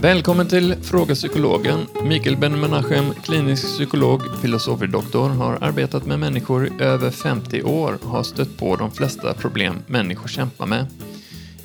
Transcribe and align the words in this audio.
Välkommen 0.00 0.48
till 0.48 0.74
Fråga 0.82 1.14
Psykologen. 1.14 1.86
Mikael 2.04 2.36
Ben-Menachem, 2.36 3.14
klinisk 3.14 3.64
psykolog, 3.64 4.22
filosofie 4.42 4.86
doktor, 4.86 5.28
har 5.28 5.58
arbetat 5.60 6.06
med 6.06 6.18
människor 6.18 6.66
i 6.66 6.82
över 6.82 7.10
50 7.10 7.62
år 7.62 7.98
och 8.02 8.10
har 8.10 8.22
stött 8.22 8.56
på 8.56 8.76
de 8.76 8.90
flesta 8.90 9.34
problem 9.34 9.82
människor 9.86 10.28
kämpar 10.28 10.66
med. 10.66 10.86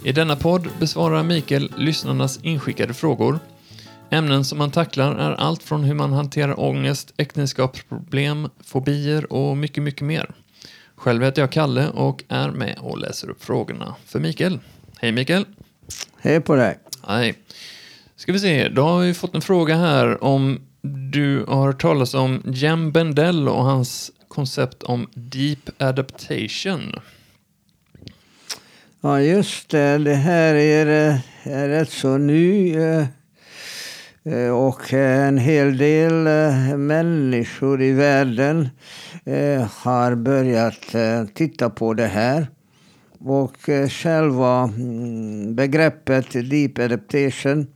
I 0.04 0.12
denna 0.12 0.36
podd 0.36 0.68
besvarar 0.80 1.24
Mikael 1.24 1.72
lyssnarnas 1.78 2.40
inskickade 2.44 2.94
frågor. 2.94 3.40
Ämnen 4.10 4.46
som 4.46 4.58
man 4.58 4.72
tacklar 4.72 5.16
är 5.16 5.32
allt 5.32 5.64
från 5.64 5.84
hur 5.84 5.96
man 5.96 6.14
hanterar 6.14 6.60
ångest, 6.60 7.14
äktenskapsproblem, 7.18 8.50
fobier 8.64 9.34
och 9.34 9.58
mycket, 9.58 9.84
mycket 9.84 10.06
mer. 10.06 10.32
Själv 10.96 11.24
heter 11.24 11.42
jag 11.42 11.52
Kalle 11.52 11.90
och 11.90 12.24
är 12.28 12.52
med 12.52 12.78
och 12.82 12.98
läser 12.98 13.30
upp 13.30 13.44
frågorna 13.44 13.96
för 14.06 14.20
Mikael. 14.20 14.60
Hej 14.98 15.12
Mikael! 15.12 15.46
Hej 16.18 16.42
på 16.42 16.56
dig! 16.56 16.80
Hej! 17.08 17.36
Ska 18.24 18.32
vi 18.32 18.40
se, 18.40 18.70
då 18.70 18.82
har 18.82 19.02
vi 19.02 19.14
fått 19.14 19.36
en 19.36 19.42
fråga 19.42 19.76
här 19.76 20.24
om 20.24 20.62
du 21.12 21.46
har 21.48 21.66
hört 21.66 21.82
talas 21.82 22.14
om 22.14 22.42
Jem 22.46 22.92
Bendell 22.92 23.50
och 23.50 23.64
hans 23.64 24.12
koncept 24.28 24.84
om 24.84 25.08
deep 25.14 25.70
adaptation. 25.78 26.96
Ja, 29.02 29.22
just 29.22 29.70
det. 29.70 29.98
Det 29.98 30.16
här 30.16 30.56
är, 30.56 31.10
eh, 31.10 31.20
är 31.44 31.70
rätt 31.70 31.90
så 31.90 32.18
ny. 32.18 32.76
Eh, 32.76 33.06
eh, 34.24 34.50
och 34.50 34.94
en 34.94 35.38
hel 35.38 35.78
del 35.78 36.14
människor 36.78 37.82
i 37.82 37.92
världen 37.92 38.70
har 39.70 40.16
börjat 40.16 40.96
titta 41.34 41.70
på 41.70 41.94
det 41.94 42.08
här. 42.08 42.48
Och 43.20 43.58
själva 43.90 44.64
mm, 44.64 45.56
begreppet 45.56 46.32
deep 46.32 46.80
adaptation 46.80 47.68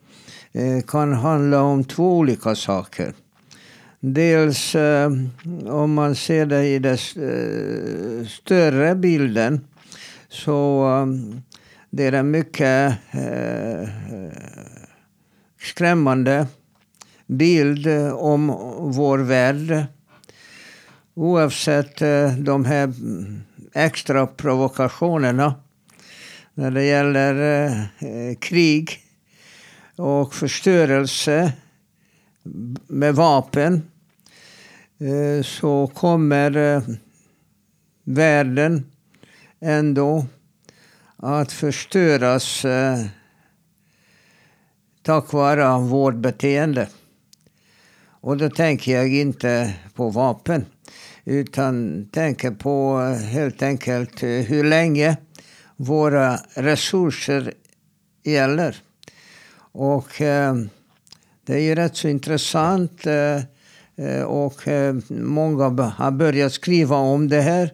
Eh, 0.52 0.82
kan 0.82 1.14
handla 1.14 1.62
om 1.62 1.84
två 1.84 2.18
olika 2.18 2.56
saker. 2.56 3.14
Dels 4.00 4.76
eh, 4.76 5.12
om 5.66 5.94
man 5.94 6.16
ser 6.16 6.46
det 6.46 6.68
i 6.68 6.80
den 6.80 6.94
eh, 6.94 8.28
större 8.28 8.96
bilden 8.96 9.68
så 10.30 10.88
det 11.90 12.04
är 12.04 12.12
en 12.12 12.32
mycket 12.32 12.94
skrämmande 15.62 16.48
bild 17.28 17.88
om 18.14 18.48
vår 18.80 19.18
värld. 19.18 19.86
Oavsett 21.14 21.98
de 22.38 22.66
här 22.66 22.84
mm, 22.84 23.42
extra 23.74 24.28
provokationerna 24.28 25.56
när 26.54 26.72
det 26.72 26.84
gäller 26.84 28.36
krig 28.40 29.07
och 29.98 30.34
förstörelse 30.34 31.54
med 32.88 33.16
vapen 33.16 33.92
eh, 34.98 35.44
så 35.44 35.88
kommer 35.88 36.58
eh, 36.58 36.82
världen 38.04 38.92
ändå 39.60 40.26
att 41.16 41.52
förstöras 41.52 42.66
eh, 42.66 43.06
tack 45.02 45.34
vare 45.34 45.80
vårt 45.80 46.16
beteende. 46.16 46.88
Och 48.22 48.38
då 48.38 48.50
tänker 48.50 48.96
jag 48.96 49.14
inte 49.14 49.74
på 49.94 50.10
vapen 50.10 50.66
utan 51.26 52.06
tänker 52.12 52.52
på 52.52 53.00
helt 53.32 53.62
enkelt 53.62 54.24
hur 54.24 54.64
länge 54.64 55.18
våra 55.76 56.38
resurser 56.54 57.54
gäller. 58.24 58.76
Och 59.78 60.22
eh, 60.22 60.56
det 61.46 61.54
är 61.54 61.60
ju 61.60 61.76
rätt 61.76 61.96
så 61.96 62.08
intressant 62.08 63.08
eh, 63.08 63.36
eh 64.08 64.24
och 64.24 64.68
eh, 64.68 64.96
många 65.10 65.64
har 65.98 66.12
börjat 66.12 66.54
skriva 66.54 66.96
om 66.96 67.30
det 67.30 67.42
här 67.42 67.74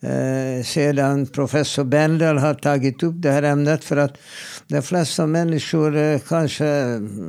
eh, 0.00 0.64
sedan 0.64 1.26
professor 1.26 1.84
Bendel 1.84 2.38
har 2.38 2.54
tagit 2.54 3.02
upp 3.02 3.14
det 3.16 3.30
här 3.30 3.42
ämnet. 3.42 3.84
För 3.84 3.96
att 3.96 4.18
de 4.66 4.82
flesta 4.82 5.26
människor 5.26 5.96
eh, 5.96 6.18
kanske 6.18 6.64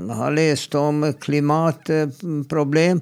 har 0.10 0.32
läst 0.32 0.76
om 0.76 1.14
klimatproblem 1.20 3.02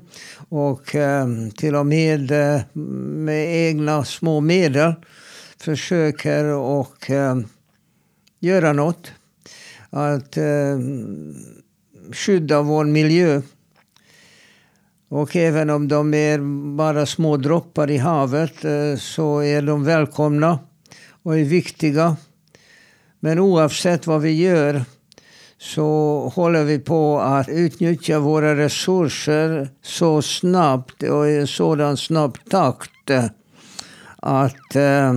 och 0.50 0.96
eh, 0.96 1.28
till 1.58 1.76
och 1.76 1.86
med 1.86 2.32
eh, 2.32 2.62
med 2.74 3.70
egna 3.70 4.06
små 4.06 4.40
medel 4.40 4.94
försöker 5.62 6.46
och 6.46 7.10
eh, 7.10 7.38
göra 8.40 8.74
något. 8.74 9.12
Att 9.90 10.38
eh, 10.38 10.80
skydda 12.12 12.62
vår 12.62 12.86
miljö. 12.86 13.42
Och 15.10 15.36
även 15.36 15.70
om 15.70 15.88
de 15.88 16.14
är 16.14 16.40
bara 16.76 17.06
små 17.06 17.38
droppar 17.38 17.92
i 17.92 17.98
havet 17.98 18.66
eh, 18.66 18.96
så 18.96 19.40
är 19.40 19.62
de 19.62 19.84
välkomna 19.84 20.60
och 21.24 21.38
är 21.38 21.44
viktiga. 21.44 22.18
Men 23.20 23.40
oavsett 23.40 24.08
vad 24.08 24.22
vi 24.22 24.32
gör 24.32 24.84
så 25.58 26.28
håller 26.36 26.64
vi 26.64 26.80
på 26.80 27.20
att 27.20 27.50
utnyttja 27.50 28.20
våra 28.20 28.56
resurser 28.56 29.70
så 29.82 30.22
snabbt 30.22 31.04
och 31.04 31.30
i 31.30 31.38
en 31.38 31.48
sådan 31.48 31.98
snabb 31.98 32.38
takt 32.50 32.92
att 34.18 34.76
eh, 34.76 35.14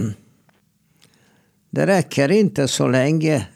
det 1.71 1.87
räcker 1.87 2.31
inte 2.31 2.69
så 2.69 2.89
länge. 2.89 3.47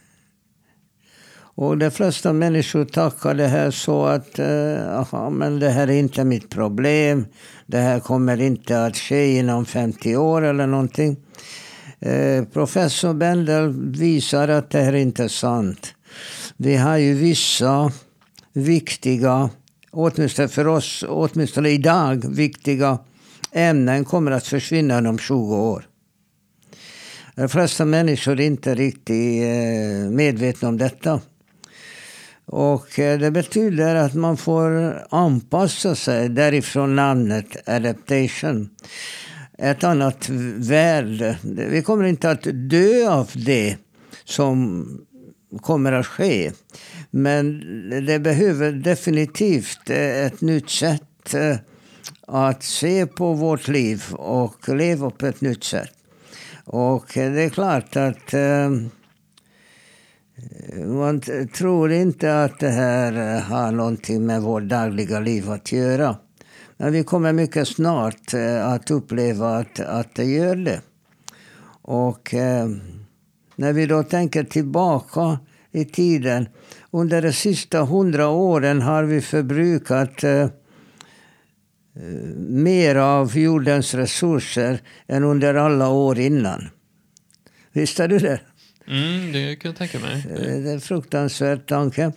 Och 1.59 1.79
de 1.79 1.91
flesta 1.91 2.33
människor 2.33 2.85
tackar 2.85 3.35
det 3.35 3.47
här 3.47 3.71
så 3.71 4.05
att 4.05 4.39
eh, 4.39 4.99
aha, 4.99 5.31
men 5.31 5.59
det 5.59 5.71
här 5.71 5.89
är 5.89 5.93
inte 5.93 6.25
mitt 6.25 6.51
problem. 6.51 7.27
Det 7.67 7.79
här 7.79 8.01
kommer 8.01 8.41
inte 8.41 8.85
att 8.85 8.97
ske 8.97 9.39
inom 9.39 9.67
50 9.67 10.17
år 10.17 10.43
eller 10.43 10.67
någonting. 10.67 11.17
Eh, 12.01 12.45
professor 12.45 13.15
Bendel 13.15 13.73
visar 13.99 14.49
att 14.49 14.71
det 14.71 14.81
här 14.81 14.93
inte 14.93 15.25
är 15.25 15.29
sant. 15.29 15.95
Vi 16.57 16.77
har 16.77 16.97
ju 16.97 17.15
vissa 17.15 17.93
viktiga, 18.53 19.51
åtminstone 19.91 20.49
för 20.49 20.69
oss, 20.69 21.05
åtminstone 21.09 21.69
idag, 21.69 22.35
viktiga 22.35 22.99
ämnen 23.53 24.05
kommer 24.05 24.31
att 24.31 24.47
försvinna 24.47 24.99
inom 24.99 25.19
20 25.19 25.57
år. 25.57 25.87
De 27.35 27.49
flesta 27.49 27.85
människor 27.85 28.41
är 28.41 28.47
inte 28.47 28.75
riktigt 28.75 29.43
eh, 29.43 30.11
medvetna 30.11 30.69
om 30.69 30.79
detta. 30.79 31.21
Och 32.47 32.99
eh, 32.99 33.19
det 33.19 33.31
betyder 33.31 33.95
att 33.95 34.15
man 34.15 34.37
får 34.37 35.03
anpassa 35.11 35.95
sig 35.95 36.29
därifrån 36.29 36.97
namnet 36.97 37.69
adaptation. 37.69 38.71
Ett 39.59 39.85
annat 39.85 40.29
värld. 40.57 41.37
Vi 41.43 41.83
kommer 41.83 42.05
inte 42.05 42.31
att 42.31 42.47
dö 42.53 43.11
av 43.11 43.31
det 43.35 43.77
som 44.25 44.87
kommer 45.61 45.93
att 45.93 46.07
ske. 46.07 46.53
Men 47.11 47.61
det 48.07 48.19
behöver 48.19 48.73
definitivt 48.73 49.91
eh, 49.91 50.27
ett 50.27 50.41
nytt 50.41 50.71
sätt 50.71 51.35
eh, 51.35 51.57
att 52.27 52.63
se 52.63 53.07
på 53.07 53.33
vårt 53.33 53.69
liv 53.69 54.05
och 54.13 54.69
leva 54.69 55.11
på 55.11 55.27
ett 55.27 55.41
nytt 55.41 55.65
sätt. 55.65 55.93
Och 56.65 57.07
det 57.15 57.43
är 57.43 57.49
klart 57.49 57.97
att 57.97 58.35
eh, 58.35 58.71
man 60.87 61.21
tror 61.55 61.93
inte 61.93 62.43
att 62.45 62.59
det 62.59 62.69
här 62.69 63.37
eh, 63.37 63.43
har 63.43 63.73
någonting 63.73 64.27
med 64.27 64.43
vårt 64.43 64.63
dagliga 64.63 65.21
liv 65.21 65.51
att 65.51 65.73
göra. 65.73 66.17
Men 66.77 66.93
vi 66.93 67.05
kommer 67.05 67.33
mycket 67.33 67.69
snart 67.69 68.35
eh, 68.35 68.69
att 68.69 68.91
uppleva 68.91 69.57
att, 69.57 69.81
att 69.81 70.15
det 70.15 70.25
gör 70.25 70.57
det. 70.57 70.81
Och 71.83 72.35
eh, 72.35 72.69
när 73.57 73.73
vi 73.73 73.87
då 73.87 74.03
tänker 74.03 74.45
tillbaka 74.45 75.39
i 75.77 75.85
tiden. 75.85 76.49
Under 76.91 77.23
de 77.23 77.33
sista 77.33 77.83
hundra 77.83 78.29
åren 78.29 78.83
har 78.83 79.05
vi 79.05 79.21
förbrukat 79.21 80.25
eh, 80.25 80.41
eh 80.41 80.51
mer 82.39 82.97
av 82.97 83.39
jordens 83.39 83.95
resurser 83.95 84.81
än 85.07 85.25
under 85.25 85.55
alla 85.55 85.89
år 85.89 86.19
innan. 86.19 86.69
Visste 87.73 88.07
du 88.07 88.19
det? 88.19 88.41
Mm, 88.89 89.33
det 89.33 89.57
kan 89.57 89.69
jag 89.69 89.79
tänka 89.79 89.99
mig. 89.99 90.25
Eh, 90.31 90.41
Det 90.63 90.71
är 90.71 90.75
en 90.75 90.81
fruktansvärd 90.81 91.67
tanke. 91.67 92.13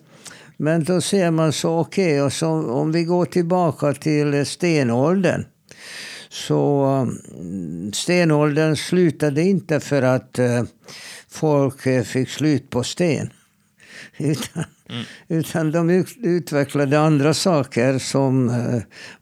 Men 0.58 0.84
då 0.84 1.02
ser 1.02 1.32
man 1.32 1.54
så, 1.54 1.80
okej, 1.80 2.22
och 2.22 2.34
så 2.34 2.48
om 2.72 2.92
vi 2.92 3.04
går 3.04 3.26
tillbaka 3.26 3.94
till 3.94 4.46
stenåldern. 4.46 5.46
Så 6.30 6.84
mm, 7.40 7.94
stenåldern 7.94 8.76
slutade 8.76 9.42
inte 9.44 9.80
för 9.80 10.02
att 10.02 10.40
eh, 10.40 10.64
folk 11.30 11.86
eh, 11.86 12.04
fick 12.04 12.30
slut 12.30 12.70
på 12.70 12.84
sten. 12.84 13.30
Utan, 14.18 14.64
utan 15.28 15.72
de 15.72 15.90
ut- 15.90 16.18
utvecklade 16.24 17.00
andra 17.00 17.34
saker 17.34 17.98
som 18.00 18.48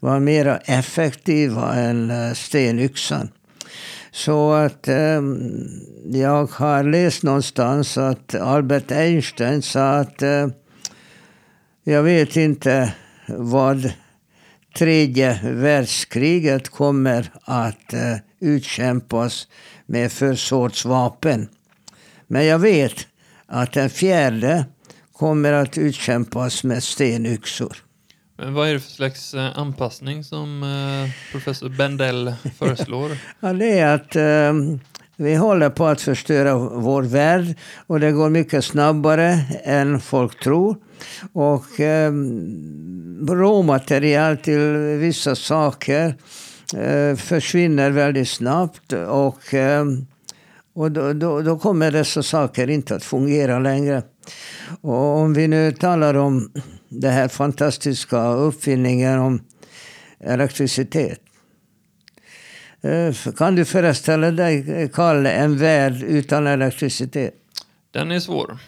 var 0.00 0.20
mer 0.20 0.60
effektiva 0.64 1.74
än 1.74 2.12
stenyxan. 2.34 3.28
Så 4.18 4.52
att 4.52 4.88
eh, 4.88 5.22
jag 6.04 6.46
har 6.46 6.82
läst 6.82 7.22
någonstans 7.22 7.98
att 7.98 8.34
Albert 8.34 8.90
Einstein 8.90 9.62
sa 9.62 9.90
att 9.90 10.22
eh, 10.22 10.48
Jag 11.84 12.02
vet 12.02 12.36
inte 12.36 12.94
vad 13.26 13.92
tredje 14.78 15.40
världskriget 15.42 16.68
kommer 16.68 17.30
att 17.42 17.92
eh, 17.92 18.16
utkämpas 18.40 19.48
med 19.86 20.12
för 20.12 20.34
sorts 20.34 20.84
vapen. 20.84 21.48
Men 22.26 22.46
jag 22.46 22.58
vet 22.58 23.06
att 23.46 23.72
den 23.72 23.90
fjärde 23.90 24.64
kommer 25.12 25.52
att 25.52 25.78
utkämpas 25.78 26.64
med 26.64 26.82
stenyxor. 26.82 27.87
Men 28.40 28.54
vad 28.54 28.68
är 28.68 28.72
det 28.72 28.80
för 28.80 28.90
slags 28.90 29.34
eh, 29.34 29.58
anpassning 29.58 30.24
som 30.24 30.62
eh, 30.62 31.32
professor 31.32 31.68
Bendel 31.68 32.34
föreslår? 32.58 33.10
ja, 33.40 33.52
det 33.52 33.78
är 33.78 33.94
att 33.94 34.16
um, 34.16 34.80
vi 35.16 35.34
håller 35.34 35.70
på 35.70 35.86
att 35.86 36.00
förstöra 36.00 36.56
vår 36.58 37.02
värld 37.02 37.54
och 37.86 38.00
det 38.00 38.12
går 38.12 38.30
mycket 38.30 38.64
snabbare 38.64 39.40
än 39.64 40.00
folk 40.00 40.42
tror. 40.42 40.76
Och 41.32 41.80
eh, 41.80 42.12
råmaterial 43.28 44.36
till 44.36 44.58
vissa 44.98 45.36
saker 45.36 46.14
eh, 46.76 47.16
försvinner 47.16 47.90
väldigt 47.90 48.28
snabbt. 48.28 48.92
Och, 48.92 49.54
eh, 49.54 49.84
och 50.74 50.92
då, 50.92 51.12
då, 51.12 51.42
då, 51.42 51.58
kommer 51.58 51.90
dessa 51.90 52.22
saker 52.22 52.70
inte 52.70 52.94
att 52.94 53.04
fungera 53.04 53.58
längre. 53.58 54.02
Och 54.80 55.16
om 55.16 55.34
vi 55.34 55.48
nu 55.48 55.72
talar 55.72 56.14
om 56.14 56.52
den 56.88 57.12
här 57.12 57.28
fantastiska 57.28 58.26
uppfinningen 58.26 59.18
om 59.18 59.40
elektricitet. 60.20 61.20
Eh, 62.80 63.32
kan 63.36 63.54
du 63.54 63.64
föreställa 63.64 64.30
dig, 64.30 64.90
Kalle, 64.94 65.30
en 65.30 65.58
värld 65.58 66.02
utan 66.02 66.46
elektricitet? 66.46 67.34
Den 67.90 68.10
är 68.10 68.20
svår. 68.20 68.58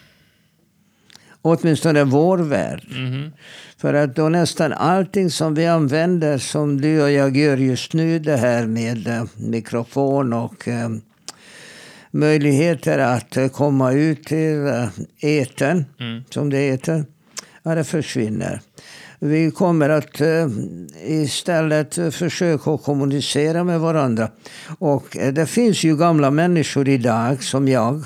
Åtminstone 1.43 2.05
vår 2.05 2.39
värld. 2.39 2.87
Mm. 2.91 3.31
För 3.77 3.95
att 3.95 4.17
då 4.17 4.29
nästan 4.29 4.73
allting 4.73 5.31
som 5.31 5.55
vi 5.55 5.67
använder, 5.67 6.39
som 6.39 6.81
du 6.81 7.03
och 7.03 7.11
jag 7.11 7.37
gör 7.37 7.57
just 7.57 7.93
nu, 7.93 8.19
det 8.19 8.37
här 8.37 8.67
med 8.67 9.09
eh, 9.09 9.25
mikrofon 9.37 10.33
och 10.33 10.69
eh, 10.69 10.89
möjligheter 12.11 12.99
att 12.99 13.37
eh, 13.37 13.49
komma 13.49 13.93
ut 13.93 14.25
till 14.25 14.67
eh, 14.67 14.89
eten, 15.21 15.85
mm. 16.01 16.23
som 16.31 16.51
det 16.51 16.59
heter, 16.59 17.05
ja, 17.63 17.75
det 17.75 17.85
försvinner. 17.85 18.61
Vi 19.19 19.51
kommer 19.51 19.89
att 19.89 20.21
eh, 20.21 20.49
istället 21.07 22.15
försöka 22.15 22.79
kommunicera 22.79 23.65
med 23.65 23.81
varandra. 23.81 24.29
Och 24.79 25.17
det 25.33 25.47
finns 25.47 25.85
ju 25.85 25.97
gamla 25.97 26.31
människor 26.31 26.89
idag, 26.89 27.43
som 27.43 27.69
jag, 27.69 28.05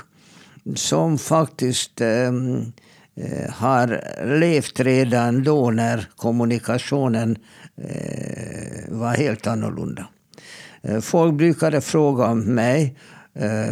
som 0.75 1.19
faktiskt 1.19 2.01
ehm, 2.01 2.73
eh, 3.17 3.51
har 3.51 4.05
levt 4.39 4.81
redan 4.81 5.45
då 5.45 5.71
när 5.71 6.09
kommunikationen 6.17 7.37
var 8.89 9.17
helt 9.17 9.47
annorlunda. 9.47 10.07
Folk 11.03 11.35
brukade 11.35 11.81
fråga 11.81 12.35
mig, 12.35 12.97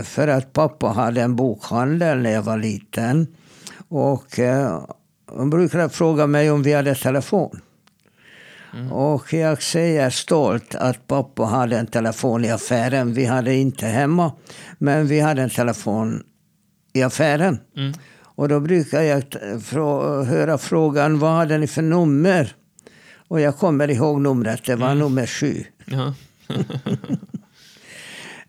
för 0.05 0.29
att 0.29 0.53
pappa 0.53 0.87
hade 0.87 1.23
en 1.23 1.37
bokhandel 1.37 2.19
när 2.19 2.31
jag 2.31 2.43
var 2.43 2.59
liten. 2.59 3.27
Och 3.89 4.27
de 5.37 5.51
brukade 5.51 5.89
fråga 5.89 6.27
mig 6.27 6.51
om 6.51 6.63
vi 6.63 6.73
hade 6.73 6.95
telefon. 6.95 7.61
Mm. 8.75 8.93
Och 8.93 9.33
jag 9.33 9.63
säger 9.63 10.11
stolt 10.11 10.75
att 10.75 11.07
pappa 11.07 11.45
hade 11.45 11.79
en 11.79 11.87
telefon 11.87 12.45
i 12.45 12.51
affären. 12.51 13.15
Vi 13.15 13.25
hade 13.25 13.55
inte 13.55 13.87
hemma, 13.87 14.33
men 14.79 15.07
vi 15.07 15.21
hade 15.21 15.43
en 15.43 15.51
telefon 15.51 16.23
i 16.93 17.03
affären. 17.03 17.61
Mm. 17.77 17.93
Och 18.21 18.49
då 18.49 18.61
brukar 18.61 19.03
jag 19.03 19.23
höra 20.27 20.59
frågan, 20.59 21.19
vad 21.19 21.33
hade 21.33 21.59
ni 21.59 21.67
för 21.67 21.83
nummer? 21.83 22.55
Och 23.29 23.41
jag 23.41 23.57
kommer 23.57 23.91
ihåg 23.91 24.21
numret, 24.21 24.65
det 24.65 24.77
var 24.77 24.87
mm. 24.87 24.99
nummer 24.99 25.27
sju. 25.27 25.65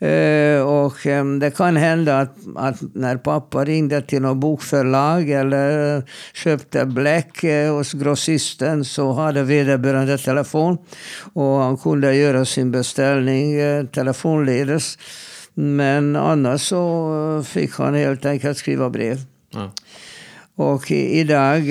Eh, 0.04 0.62
och 0.62 1.06
ehm, 1.06 1.40
det 1.40 1.52
kan 1.52 1.76
hända 1.78 2.20
att, 2.20 2.36
att, 2.56 2.82
när 2.94 3.18
pappa 3.18 3.66
ringde 3.66 4.02
till 4.02 4.22
något 4.22 4.38
bokförlag 4.38 5.30
eller 5.30 6.04
köpte 6.34 6.86
bläck 6.86 7.44
eh, 7.44 7.74
hos 7.76 7.94
grossisten 7.94 8.86
så 8.86 9.12
hade 9.12 9.44
vederbörande 9.44 10.18
telefon. 10.18 10.78
Och 11.34 11.44
han 11.44 11.78
kunde 11.78 12.16
göra 12.16 12.46
sin 12.46 12.72
beställning 12.72 13.54
eh, 13.54 13.86
telefonledes. 13.86 14.98
Men 15.54 16.16
annars 16.16 16.62
så 16.62 17.44
fick 17.48 17.74
han 17.74 17.96
helt 17.96 18.26
enkelt 18.26 18.58
skriva 18.58 18.90
brev. 18.90 19.18
Ja. 19.54 19.72
Och 20.56 20.92
idag 20.92 21.64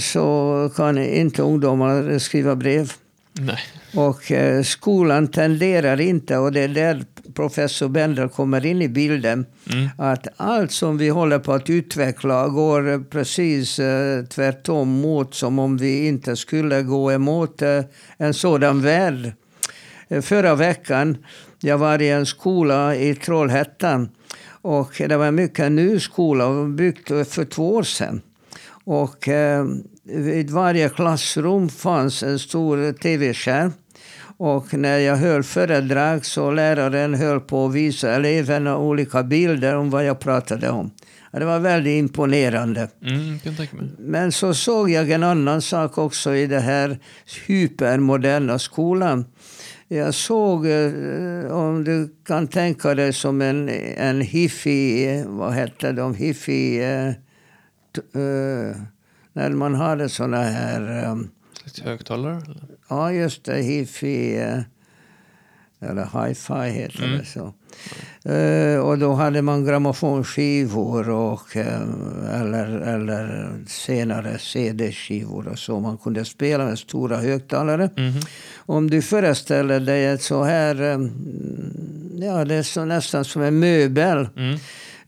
så 0.00 0.70
kan 0.76 0.98
inte 0.98 1.42
ungdomar 1.42 2.18
skriva 2.18 2.56
brev. 2.56 2.92
Nej. 3.32 3.58
Och 3.94 4.22
skolan 4.64 5.28
tenderar 5.28 6.00
inte, 6.00 6.36
och 6.36 6.52
det 6.52 6.60
är 6.60 6.68
där 6.68 7.04
professor 7.34 7.88
Bender 7.88 8.28
kommer 8.28 8.66
in 8.66 8.82
i 8.82 8.88
bilden. 8.88 9.46
Mm. 9.72 9.88
Att 9.98 10.26
allt 10.36 10.72
som 10.72 10.98
vi 10.98 11.08
håller 11.08 11.38
på 11.38 11.52
att 11.52 11.70
utveckla 11.70 12.48
går 12.48 13.04
precis 13.10 13.78
eh, 13.78 14.24
tvärtom 14.24 14.88
mot 14.88 15.34
som 15.34 15.58
om 15.58 15.76
vi 15.76 16.06
inte 16.06 16.36
skulle 16.36 16.82
gå 16.82 17.12
emot 17.12 17.62
eh, 17.62 17.80
en 18.18 18.34
sådan 18.34 18.82
värld. 18.82 19.32
Eh, 20.08 20.20
förra 20.20 20.54
veckan 20.54 21.16
jag 21.60 21.78
var 21.78 22.02
i 22.02 22.08
en 22.08 22.26
skola 22.26 22.96
i 22.96 23.14
Trollhättan. 23.14 24.08
Och 24.62 24.92
det 24.98 25.16
var 25.16 25.26
en 25.26 25.34
mycket 25.34 25.72
ny 25.72 26.00
skola, 26.00 26.64
byggt 26.64 27.08
för 27.08 27.44
två 27.44 27.74
år 27.74 27.82
sedan. 27.82 28.20
Och 28.84 29.28
eh, 29.28 29.64
vid 30.04 30.50
varje 30.50 30.88
klassrum 30.88 31.68
fanns 31.68 32.22
en 32.22 32.38
stor 32.38 32.92
tv-skärm. 32.92 33.72
Och 34.36 34.74
när 34.74 34.98
jag 34.98 35.16
höll 35.16 35.42
föredrag 35.42 36.24
så 36.26 36.50
läraren 36.50 37.14
höll 37.14 37.40
på 37.40 37.66
att 37.66 37.74
visa 37.74 38.12
eleverna 38.12 38.78
olika 38.78 39.22
bilder 39.22 39.76
om 39.76 39.90
vad 39.90 40.04
jag 40.04 40.20
pratade 40.20 40.70
om. 40.70 40.90
Det 41.32 41.44
var 41.44 41.58
väldigt 41.58 41.98
imponerande. 41.98 42.88
Mm, 43.02 43.38
Men 43.98 44.32
så 44.32 44.54
såg 44.54 44.90
jag 44.90 45.10
en 45.10 45.22
annan 45.22 45.62
sak 45.62 45.98
också 45.98 46.34
i 46.34 46.46
den 46.46 46.62
här 46.62 46.98
hypermoderna 47.46 48.58
skolan. 48.58 49.24
Jag 49.88 50.14
såg, 50.14 50.66
eh, 50.66 51.52
om 51.52 51.84
du 51.84 52.14
kan 52.26 52.46
tänka 52.46 52.94
dig 52.94 53.12
som 53.12 53.42
en, 53.42 53.68
en 53.96 54.20
hifi, 54.20 55.24
vad 55.26 55.52
hette 55.52 55.92
de, 55.92 56.14
hifi... 56.14 56.80
Uh, 57.98 58.76
när 59.32 59.50
man 59.50 59.74
hade 59.74 60.08
såna 60.08 60.42
här... 60.42 61.10
Um, 61.10 61.30
högtalare? 61.82 62.42
Ja, 62.88 63.12
just 63.12 63.44
det. 63.44 63.62
Hifi. 63.62 64.38
Eh, 64.38 64.60
eller 65.82 66.26
hi-fi 66.26 66.70
heter 66.70 67.04
mm. 67.04 67.18
det 67.18 67.24
så. 67.24 67.54
Uh, 68.30 68.78
och 68.78 68.98
då 68.98 69.12
hade 69.12 69.42
man 69.42 69.64
grammofonskivor 69.64 71.10
och, 71.10 71.56
uh, 71.56 72.40
eller, 72.40 72.66
eller 72.66 73.52
senare 73.66 74.38
CD-skivor 74.38 75.48
och 75.48 75.58
så. 75.58 75.80
Man 75.80 75.98
kunde 75.98 76.24
spela 76.24 76.64
med 76.64 76.78
stora 76.78 77.16
högtalare. 77.16 77.90
Mm. 77.96 78.12
Om 78.56 78.90
du 78.90 79.02
föreställer 79.02 79.80
dig 79.80 80.06
ett 80.06 80.22
så 80.22 80.44
här, 80.44 80.82
um, 80.82 81.12
ja 82.20 82.44
det 82.44 82.54
är 82.54 82.62
så 82.62 82.84
nästan 82.84 83.24
som 83.24 83.42
en 83.42 83.58
möbel. 83.58 84.28
Mm. 84.36 84.58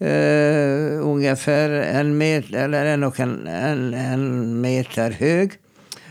Uh, 0.03 1.09
ungefär 1.09 1.71
en 1.71 2.19
meter, 2.19 2.65
eller 2.65 2.87
en 2.87 3.05
och 3.05 3.21
en, 3.21 3.47
en, 3.47 3.95
en 3.95 4.61
meter 4.61 5.11
hög. 5.11 5.53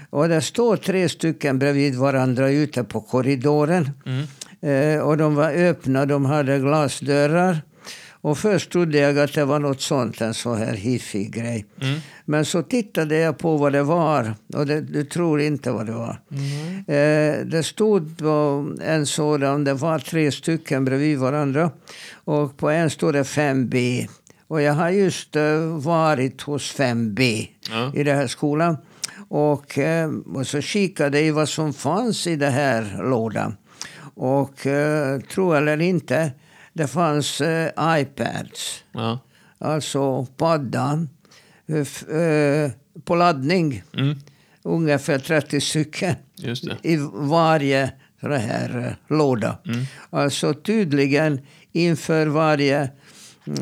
Och 0.09 0.29
det 0.29 0.41
står 0.41 0.77
tre 0.77 1.09
stycken 1.09 1.59
bredvid 1.59 1.95
varandra 1.95 2.49
ute 2.49 2.83
på 2.83 3.01
korridoren. 3.01 3.89
Mm. 4.05 4.27
Eh, 4.61 5.01
och 5.01 5.17
de 5.17 5.35
var 5.35 5.51
öppna, 5.51 6.05
de 6.05 6.25
hade 6.25 6.59
glasdörrar. 6.59 7.61
Och 8.21 8.37
först 8.37 8.71
trodde 8.71 8.97
jag 8.97 9.19
att 9.19 9.33
det 9.33 9.45
var 9.45 9.59
något 9.59 9.81
sånt, 9.81 10.21
en 10.21 10.33
sån 10.33 10.57
här 10.57 10.73
hiffig 10.73 11.33
grej. 11.33 11.65
Mm. 11.81 11.99
Men 12.25 12.45
så 12.45 12.61
tittade 12.61 13.17
jag 13.17 13.37
på 13.37 13.57
vad 13.57 13.73
det 13.73 13.83
var 13.83 14.33
och 14.53 14.65
det, 14.65 14.81
du 14.81 15.03
tror 15.03 15.41
inte 15.41 15.71
vad 15.71 15.85
det 15.85 15.91
var. 15.91 16.21
Mm. 16.31 16.77
Eh, 16.77 17.45
det 17.45 17.63
stod 17.63 18.21
en 18.81 19.05
sådan, 19.05 19.63
det 19.63 19.73
var 19.73 19.99
tre 19.99 20.31
stycken 20.31 20.85
bredvid 20.85 21.17
varandra. 21.17 21.71
Och 22.13 22.57
på 22.57 22.69
en 22.69 22.89
stod 22.89 23.13
det 23.13 23.23
5B. 23.23 24.07
Och 24.47 24.61
jag 24.61 24.73
har 24.73 24.89
just 24.89 25.35
uh, 25.35 25.77
varit 25.77 26.41
hos 26.41 26.75
5B 26.75 27.47
ja. 27.69 27.91
i 27.95 28.03
den 28.03 28.17
här 28.17 28.27
skolan. 28.27 28.77
Och, 29.29 29.77
eh, 29.77 30.11
och 30.33 30.47
så 30.47 30.61
kikade 30.61 31.21
jag 31.21 31.33
vad 31.33 31.49
som 31.49 31.73
fanns 31.73 32.27
i 32.27 32.35
den 32.35 32.51
här 32.51 33.03
lådan. 33.09 33.55
Och 34.15 34.67
eh, 34.67 35.19
tro 35.19 35.53
eller 35.53 35.81
inte, 35.81 36.31
det 36.73 36.87
fanns 36.87 37.41
eh, 37.41 37.71
iPads. 37.79 38.83
Ja. 38.91 39.19
Alltså 39.57 40.25
padda 40.25 41.07
eh, 41.67 42.71
på 43.05 43.15
laddning. 43.15 43.83
Mm. 43.97 44.15
Ungefär 44.63 45.19
30 45.19 45.61
stycken 45.61 46.15
i 46.81 46.97
varje 47.13 47.91
så 48.21 48.33
här, 48.33 48.95
låda. 49.07 49.57
Mm. 49.65 49.85
Alltså 50.09 50.53
tydligen 50.53 51.41
inför 51.71 52.27
varje 52.27 52.89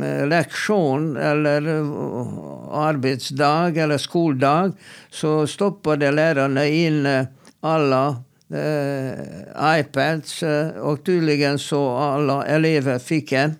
eh, 0.01 0.27
lektion 0.27 1.17
eller 1.17 1.67
eh, 1.67 1.87
arbetsdag 2.71 3.77
eller 3.77 3.97
skoldag 3.97 4.71
så 5.09 5.47
stoppade 5.47 6.11
lärarna 6.11 6.65
in 6.67 7.05
eh, 7.05 7.25
alla 7.61 8.23
eh, 8.53 9.11
iPads 9.79 10.43
och 10.81 11.03
tydligen 11.03 11.59
så 11.59 11.97
alla 11.97 12.45
elever 12.45 12.99
fick 12.99 13.31
en. 13.31 13.55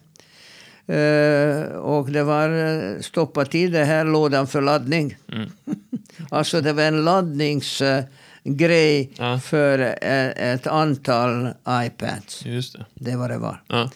Eh, 0.88 1.62
och 1.68 2.12
det 2.12 2.24
var 2.24 3.02
stoppat 3.02 3.56
i 3.56 3.68
den 3.68 3.88
här 3.88 4.06
lådan 4.06 4.48
för 4.48 4.62
laddning. 4.62 5.18
Mm. 5.32 5.50
alltså 6.30 6.62
det 6.62 6.74
var 6.74 6.84
en 6.84 7.06
laddningsgrej 7.06 9.12
ja. 9.18 9.40
för 9.40 9.96
ett 10.38 10.68
antal 10.68 11.50
iPads. 11.70 12.46
Just 12.46 12.74
det. 12.74 12.86
det 12.94 13.16
var 13.16 13.30
det 13.30 13.38
var. 13.38 13.64
Ja. 13.68 13.92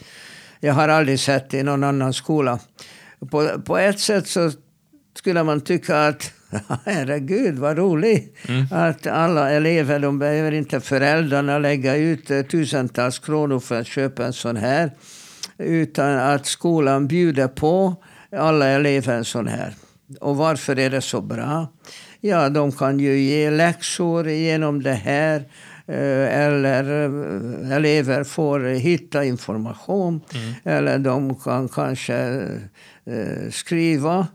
Jag 0.60 0.74
har 0.74 0.90
aldrig 0.90 1.20
sett 1.20 1.54
i 1.54 1.64
någon 1.64 1.84
annan 1.84 2.14
skola. 2.14 2.60
På, 3.32 3.62
på 3.66 3.78
ett 3.78 4.00
sätt 4.00 4.28
så 4.28 4.52
skulle 5.18 5.44
man 5.44 5.62
tycka 5.62 6.08
att 6.08 6.32
herregud 6.86 7.60
vad 7.60 7.78
roligt 7.78 8.38
mm. 8.48 8.66
att 8.72 9.08
alla 9.08 9.52
elever, 9.52 10.00
de 10.00 10.20
behöver 10.20 10.52
inte 10.52 10.80
föräldrarna 10.80 11.60
lägga 11.60 11.96
ut 11.96 12.32
eh, 12.32 12.42
tusentals 12.42 13.20
kronor 13.20 13.60
för 13.60 13.80
att 13.80 13.88
köpa 13.88 14.26
en 14.26 14.34
sån 14.34 14.58
här. 14.58 14.92
Utan 15.58 16.20
att 16.20 16.46
skolan 16.46 17.08
bjuder 17.08 17.48
på 17.48 17.96
alla 18.38 18.68
elever 18.68 19.14
en 19.14 19.26
sån 19.26 19.48
här. 19.48 19.74
Och 20.22 20.38
varför 20.38 20.80
är 20.80 20.90
det 20.90 21.02
så 21.02 21.22
bra? 21.22 21.68
Ja, 22.22 22.50
de 22.50 22.72
kan 22.72 23.00
ju 23.00 23.20
ge 23.20 23.50
läxor 23.50 24.30
genom 24.30 24.84
det 24.84 24.94
här. 24.94 25.36
Eh, 25.88 26.40
eller 26.40 26.84
eh, 26.84 27.72
elever 27.72 28.24
får 28.24 28.60
hitta 28.60 29.26
information. 29.26 30.22
Mm. 30.34 30.54
Eller 30.64 30.98
de 30.98 31.36
kan 31.36 31.70
kanske 31.70 32.48
skriva 33.52 34.28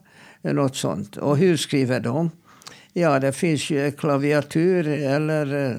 något 0.53 0.77
sånt. 0.77 1.17
Och 1.17 1.37
hur 1.37 1.57
skriver 1.57 2.01
de? 2.01 2.31
Ja, 2.93 3.19
det 3.19 3.33
finns 3.33 3.71
ju 3.71 3.91
klaviatur 3.91 4.89
eller 4.89 5.77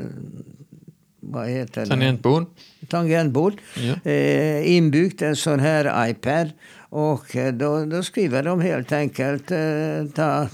vad 1.20 1.50
heter 1.50 1.82
det? 1.82 1.88
Tangentbord. 1.88 2.46
Tangentbord. 2.88 3.54
Ja. 3.76 4.12
Eh, 4.12 4.72
inbyggt 4.72 5.22
en 5.22 5.36
sån 5.36 5.60
här 5.60 6.10
iPad. 6.10 6.50
Och 6.90 7.26
då, 7.54 7.86
då 7.86 8.04
skriver 8.04 8.44
de 8.44 8.62
helt 8.62 8.92
enkelt 8.92 9.52
eh, 9.52 10.14
ta 10.16 10.48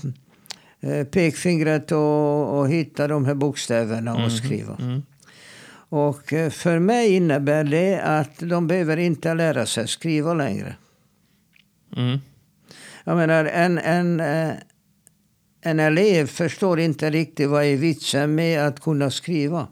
Eh, 0.86 1.04
pekfingret 1.04 1.92
och, 1.92 2.60
och 2.60 2.70
hitta 2.70 3.08
de 3.08 3.26
här 3.26 3.34
bokstäverna 3.34 4.14
och 4.14 4.20
mm. 4.20 4.32
skriva. 4.32 4.78
Mm. 4.80 5.04
Och 5.90 6.34
eh, 6.34 6.50
för 6.50 6.80
mig 6.80 7.16
innebär 7.16 7.64
det 7.64 8.02
att 8.02 8.40
de 8.40 8.68
behöver 8.68 8.98
inte 8.98 9.34
lära 9.34 9.66
sig 9.66 9.88
skriva 9.88 10.34
längre. 10.34 10.76
Mm. 11.98 12.20
Jag 13.08 13.18
menar, 13.18 13.46
en, 13.46 13.78
en, 13.78 14.20
eh, 14.20 14.54
en 15.62 15.80
elev 15.80 16.28
förstår 16.28 16.80
inte 16.80 17.10
riktigt 17.10 17.50
vad 17.50 17.64
är 17.64 17.76
vitsen 17.76 18.36
med 18.36 18.68
att 18.68 18.80
kunna 18.80 19.12
skriva. 19.12 19.68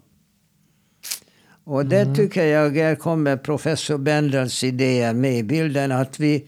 Och 1.63 1.85
det 1.85 2.01
mm. 2.01 2.15
tycker 2.15 2.45
jag 2.45 2.77
är, 2.77 2.95
kommer 2.95 3.37
professor 3.37 3.97
Bendels 3.97 4.63
idéer 4.63 5.13
med 5.13 5.37
i 5.37 5.43
bilden. 5.43 5.91
Att 5.91 6.19
vi, 6.19 6.47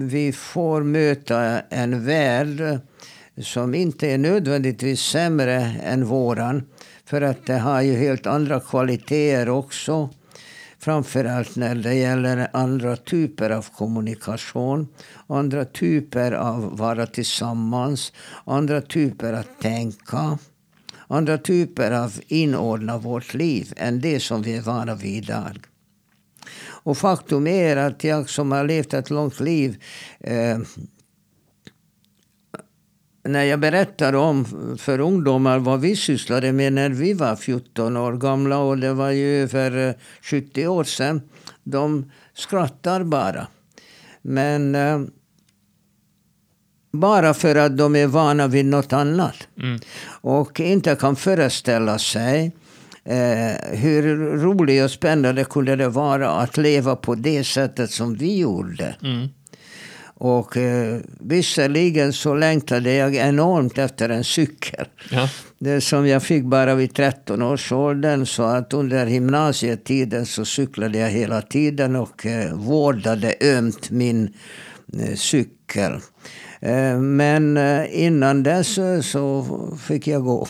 vi 0.00 0.32
får 0.32 0.82
möta 0.82 1.60
en 1.60 2.06
värld 2.06 2.80
som 3.42 3.74
inte 3.74 4.10
är 4.10 4.18
nödvändigtvis 4.18 5.00
sämre 5.00 5.54
än 5.84 6.04
våran. 6.04 6.62
För 7.04 7.22
att 7.22 7.46
det 7.46 7.58
har 7.58 7.82
ju 7.82 7.96
helt 7.96 8.26
andra 8.26 8.60
kvaliteter 8.60 9.48
också. 9.48 10.10
Framförallt 10.84 11.56
när 11.56 11.74
det 11.74 11.94
gäller 11.94 12.48
andra 12.52 12.96
typer 12.96 13.50
av 13.50 13.66
kommunikation, 13.76 14.88
andra 15.26 15.64
typer 15.64 16.32
av 16.32 16.78
vara 16.78 17.06
tillsammans, 17.06 18.12
andra 18.44 18.80
typer 18.80 19.32
att 19.32 19.60
tänka, 19.60 20.38
andra 21.08 21.38
typer 21.38 21.90
av 21.90 22.20
inordna 22.26 22.98
vårt 22.98 23.34
liv 23.34 23.72
än 23.76 24.00
det 24.00 24.20
som 24.20 24.42
vi 24.42 24.56
är 24.56 24.60
vana 24.60 24.94
vid 24.94 25.24
idag. 25.24 25.58
Och 26.64 26.98
faktum 26.98 27.46
är 27.46 27.76
att 27.76 28.04
jag 28.04 28.30
som 28.30 28.52
har 28.52 28.64
levt 28.64 28.94
ett 28.94 29.10
långt 29.10 29.40
liv 29.40 29.82
eh, 30.20 30.58
när 33.24 33.44
jag 33.44 33.60
berättar 33.60 34.12
om 34.12 34.44
för 34.78 34.98
ungdomar 34.98 35.58
vad 35.58 35.80
vi 35.80 35.96
sysslade 35.96 36.52
med 36.52 36.72
när 36.72 36.90
vi 36.90 37.12
var 37.12 37.36
14 37.36 37.96
år 37.96 38.12
gamla 38.12 38.58
och 38.58 38.78
det 38.78 38.92
var 38.92 39.10
ju 39.10 39.42
över 39.42 39.94
70 40.22 40.66
år 40.66 40.84
sedan. 40.84 41.22
De 41.64 42.10
skrattar 42.34 43.04
bara. 43.04 43.46
Men 44.22 44.74
eh, 44.74 45.00
bara 46.92 47.34
för 47.34 47.56
att 47.56 47.78
de 47.78 47.96
är 47.96 48.06
vana 48.06 48.46
vid 48.46 48.66
något 48.66 48.92
annat. 48.92 49.48
Mm. 49.58 49.80
Och 50.04 50.60
inte 50.60 50.96
kan 50.96 51.16
föreställa 51.16 51.98
sig 51.98 52.52
eh, 53.04 53.76
hur 53.78 54.16
roligt 54.36 54.84
och 54.84 54.90
spännande 54.90 55.44
kunde 55.44 55.76
det 55.76 55.88
vara 55.88 56.30
att 56.30 56.56
leva 56.56 56.96
på 56.96 57.14
det 57.14 57.44
sättet 57.44 57.90
som 57.90 58.14
vi 58.14 58.38
gjorde. 58.38 58.96
Mm. 59.02 59.28
Och 60.24 60.56
eh, 60.56 61.00
visserligen 61.20 62.12
så 62.12 62.34
längtade 62.34 62.94
jag 62.94 63.14
enormt 63.14 63.78
efter 63.78 64.08
en 64.08 64.24
cykel. 64.24 64.86
Ja. 65.10 65.28
Det 65.58 65.80
som 65.80 66.06
jag 66.06 66.22
fick 66.22 66.44
bara 66.44 66.74
vid 66.74 66.94
13 66.94 67.42
års 67.42 67.72
åldern. 67.72 68.26
Så 68.26 68.42
att 68.42 68.72
under 68.72 69.06
gymnasietiden 69.06 70.26
så 70.26 70.44
cyklade 70.44 70.98
jag 70.98 71.08
hela 71.08 71.42
tiden 71.42 71.96
och 71.96 72.26
eh, 72.26 72.54
vårdade 72.54 73.34
ömt 73.40 73.90
min 73.90 74.34
eh, 74.98 75.14
cykel. 75.14 75.92
Eh, 76.60 76.98
men 76.98 77.56
eh, 77.56 78.04
innan 78.04 78.42
dess 78.42 78.78
eh, 78.78 79.00
så 79.00 79.46
fick 79.88 80.06
jag 80.06 80.24
gå. 80.24 80.46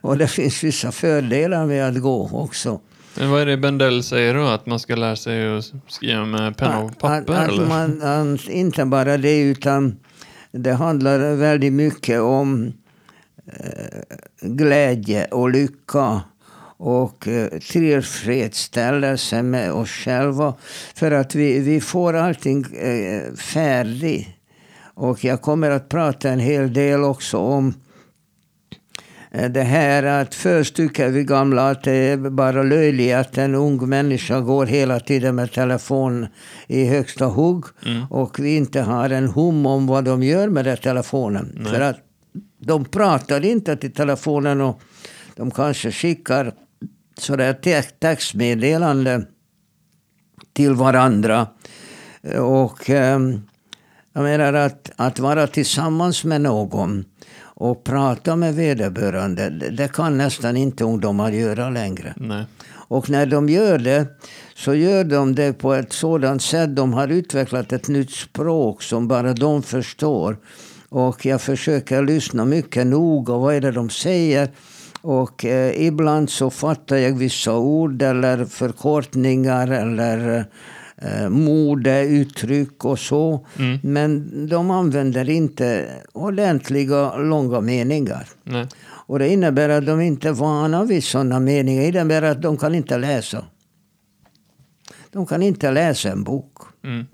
Och 0.00 0.18
det 0.18 0.28
finns 0.28 0.64
vissa 0.64 0.92
fördelar 0.92 1.66
med 1.66 1.88
att 1.88 2.02
gå 2.02 2.30
också. 2.32 2.80
Men 3.18 3.30
vad 3.30 3.40
är 3.42 3.46
det 3.46 3.56
Bendell 3.56 4.02
säger 4.02 4.34
då? 4.34 4.46
Att 4.46 4.66
man 4.66 4.78
ska 4.78 4.96
lära 4.96 5.16
sig 5.16 5.56
att 5.56 5.72
skriva 5.88 6.24
med 6.24 6.56
penna 6.56 6.78
och 6.78 6.98
papper? 6.98 7.32
Att, 7.32 7.48
eller? 7.48 7.66
Man, 7.66 8.02
att 8.02 8.48
inte 8.48 8.84
bara 8.84 9.16
det, 9.16 9.40
utan 9.40 9.96
det 10.50 10.72
handlar 10.72 11.34
väldigt 11.34 11.72
mycket 11.72 12.20
om 12.20 12.72
eh, 13.46 14.00
glädje 14.40 15.24
och 15.24 15.50
lycka 15.50 16.20
och 16.76 17.28
eh, 17.28 17.48
tillfredsställelse 17.58 19.42
med 19.42 19.72
oss 19.72 19.90
själva. 19.90 20.54
För 20.94 21.10
att 21.10 21.34
vi, 21.34 21.58
vi 21.58 21.80
får 21.80 22.14
allting 22.14 22.64
eh, 22.64 23.34
färdigt. 23.34 24.28
Och 24.94 25.24
jag 25.24 25.42
kommer 25.42 25.70
att 25.70 25.88
prata 25.88 26.30
en 26.30 26.40
hel 26.40 26.72
del 26.72 27.04
också 27.04 27.38
om 27.38 27.74
det 29.30 29.62
här 29.62 30.02
att 30.02 30.34
först 30.34 30.76
tycker 30.76 31.08
vi 31.08 31.24
gamla 31.24 31.70
att 31.70 31.82
det 31.82 31.92
är 31.92 32.16
bara 32.16 32.62
löjligt 32.62 33.14
att 33.14 33.38
en 33.38 33.54
ung 33.54 33.88
människa 33.88 34.40
går 34.40 34.66
hela 34.66 35.00
tiden 35.00 35.34
med 35.34 35.52
telefon 35.52 36.26
i 36.66 36.84
högsta 36.84 37.26
hugg. 37.26 37.64
Mm. 37.86 38.04
Och 38.10 38.38
vi 38.38 38.56
inte 38.56 38.80
har 38.80 39.10
en 39.10 39.28
hum 39.28 39.66
om 39.66 39.86
vad 39.86 40.04
de 40.04 40.22
gör 40.22 40.48
med 40.48 40.64
den 40.64 40.76
telefonen. 40.76 41.52
Nej. 41.54 41.72
För 41.72 41.80
att 41.80 41.96
de 42.58 42.84
pratar 42.84 43.44
inte 43.44 43.76
till 43.76 43.92
telefonen 43.92 44.60
och 44.60 44.80
de 45.36 45.50
kanske 45.50 45.92
skickar 45.92 46.52
sådär 47.18 47.52
textmeddelande 48.00 49.26
till 50.52 50.74
varandra. 50.74 51.46
Och 52.38 52.90
eh, 52.90 53.20
jag 54.12 54.22
menar 54.22 54.52
att, 54.52 54.90
att 54.96 55.18
vara 55.18 55.46
tillsammans 55.46 56.24
med 56.24 56.40
någon 56.40 57.04
och 57.60 57.84
prata 57.84 58.36
med 58.36 58.54
vederbörande. 58.54 59.50
Det 59.50 59.92
kan 59.92 60.18
nästan 60.18 60.56
inte 60.56 60.84
ungdomar 60.84 61.32
göra 61.32 61.70
längre. 61.70 62.14
Nej. 62.16 62.44
Och 62.70 63.10
när 63.10 63.26
de 63.26 63.48
gör 63.48 63.78
det 63.78 64.06
så 64.54 64.74
gör 64.74 65.04
de 65.04 65.34
det 65.34 65.52
på 65.52 65.74
ett 65.74 65.92
sådant 65.92 66.42
sätt. 66.42 66.76
De 66.76 66.92
har 66.92 67.08
utvecklat 67.08 67.72
ett 67.72 67.88
nytt 67.88 68.10
språk 68.10 68.82
som 68.82 69.08
bara 69.08 69.32
de 69.32 69.62
förstår. 69.62 70.36
Och 70.88 71.26
jag 71.26 71.40
försöker 71.40 72.02
lyssna 72.02 72.44
mycket 72.44 72.86
noga. 72.86 73.34
Vad 73.34 73.54
är 73.54 73.60
det 73.60 73.72
de 73.72 73.90
säger? 73.90 74.48
Och 75.00 75.44
eh, 75.44 75.86
ibland 75.86 76.30
så 76.30 76.50
fattar 76.50 76.96
jag 76.96 77.12
vissa 77.12 77.56
ord 77.56 78.02
eller 78.02 78.44
förkortningar 78.44 79.68
eller 79.68 80.44
eh, 81.02 81.28
modeuttryck 81.28 82.84
och 82.84 82.98
så. 82.98 83.46
Mm. 83.58 83.78
Men 83.82 84.46
de 84.48 84.70
använder 84.70 85.30
inte 85.30 85.88
ordentliga 86.12 87.16
långa 87.16 87.60
meningar. 87.60 88.28
Nej. 88.44 88.66
Och 89.08 89.18
det 89.18 89.28
innebär 89.28 89.68
att 89.68 89.86
de 89.86 90.00
inte 90.00 90.28
är 90.28 90.32
vana 90.32 90.84
vid 90.84 91.04
sådana 91.04 91.40
meningar. 91.40 91.82
Det 91.82 91.88
innebär 91.88 92.22
att 92.22 92.42
de 92.42 92.56
kan 92.56 92.74
inte 92.74 92.98
läsa. 92.98 93.44
De 95.12 95.26
kan 95.26 95.42
inte 95.42 95.70
läsa 95.70 96.08
en 96.08 96.24
bok. 96.24 96.52
Mm. 96.84 97.06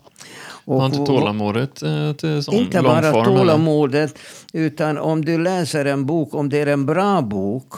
Och, 0.67 0.81
har 0.81 0.87
inte 0.87 1.07
tålamodet 1.07 1.83
eh, 1.83 2.13
till 2.13 2.43
sån 2.43 2.55
Inte 2.55 2.83
bara 2.83 3.13
form, 3.13 3.25
tålamodet, 3.25 4.19
utan 4.53 4.99
om 4.99 5.25
du 5.25 5.39
läser 5.39 5.85
en 5.85 6.07
bok, 6.07 6.35
om 6.35 6.49
det 6.49 6.61
är 6.61 6.67
en 6.67 6.87
bra 6.87 7.23
bok 7.23 7.73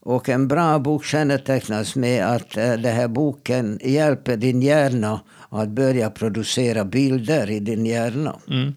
Och 0.00 0.28
en 0.28 0.48
bra 0.48 0.78
bok 0.78 1.04
kännetecknas 1.04 1.96
med 1.96 2.26
att 2.26 2.56
eh, 2.56 2.72
den 2.72 2.96
här 2.96 3.08
boken 3.08 3.78
hjälper 3.82 4.36
din 4.36 4.62
hjärna 4.62 5.20
att 5.58 5.68
börja 5.68 6.10
producera 6.10 6.84
bilder 6.84 7.50
i 7.50 7.60
din 7.60 7.86
hjärna. 7.86 8.36
Mm. 8.50 8.74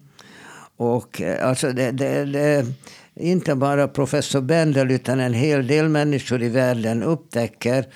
Och 0.76 1.20
eh, 1.20 1.48
alltså 1.48 1.72
det, 1.72 1.90
det, 1.90 2.24
det, 2.24 2.66
inte 3.14 3.54
bara 3.54 3.88
professor 3.88 4.40
Bendel 4.40 4.90
utan 4.90 5.20
en 5.20 5.34
hel 5.34 5.66
del 5.66 5.88
människor 5.88 6.42
i 6.42 6.48
världen 6.48 7.02
upptäcker 7.02 7.86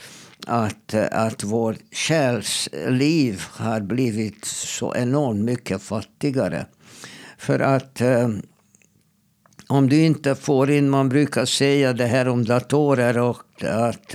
att, 0.46 0.94
eh, 0.94 1.06
att 1.10 1.44
vår 1.44 1.76
själs 1.92 2.68
liv 2.88 3.42
har 3.50 3.80
blivit 3.80 4.44
så 4.44 4.94
enormt 4.94 5.40
mycket 5.40 5.82
fattigare. 5.82 6.66
För 7.38 7.60
att 7.60 8.00
eh, 8.00 8.28
om 9.66 9.88
du 9.88 10.00
inte 10.00 10.34
får 10.34 10.70
in, 10.70 10.90
man 10.90 11.08
brukar 11.08 11.44
säga 11.44 11.92
det 11.92 12.06
här 12.06 12.28
om 12.28 12.44
datorer 12.44 13.18
och 13.18 13.64
att 13.64 14.14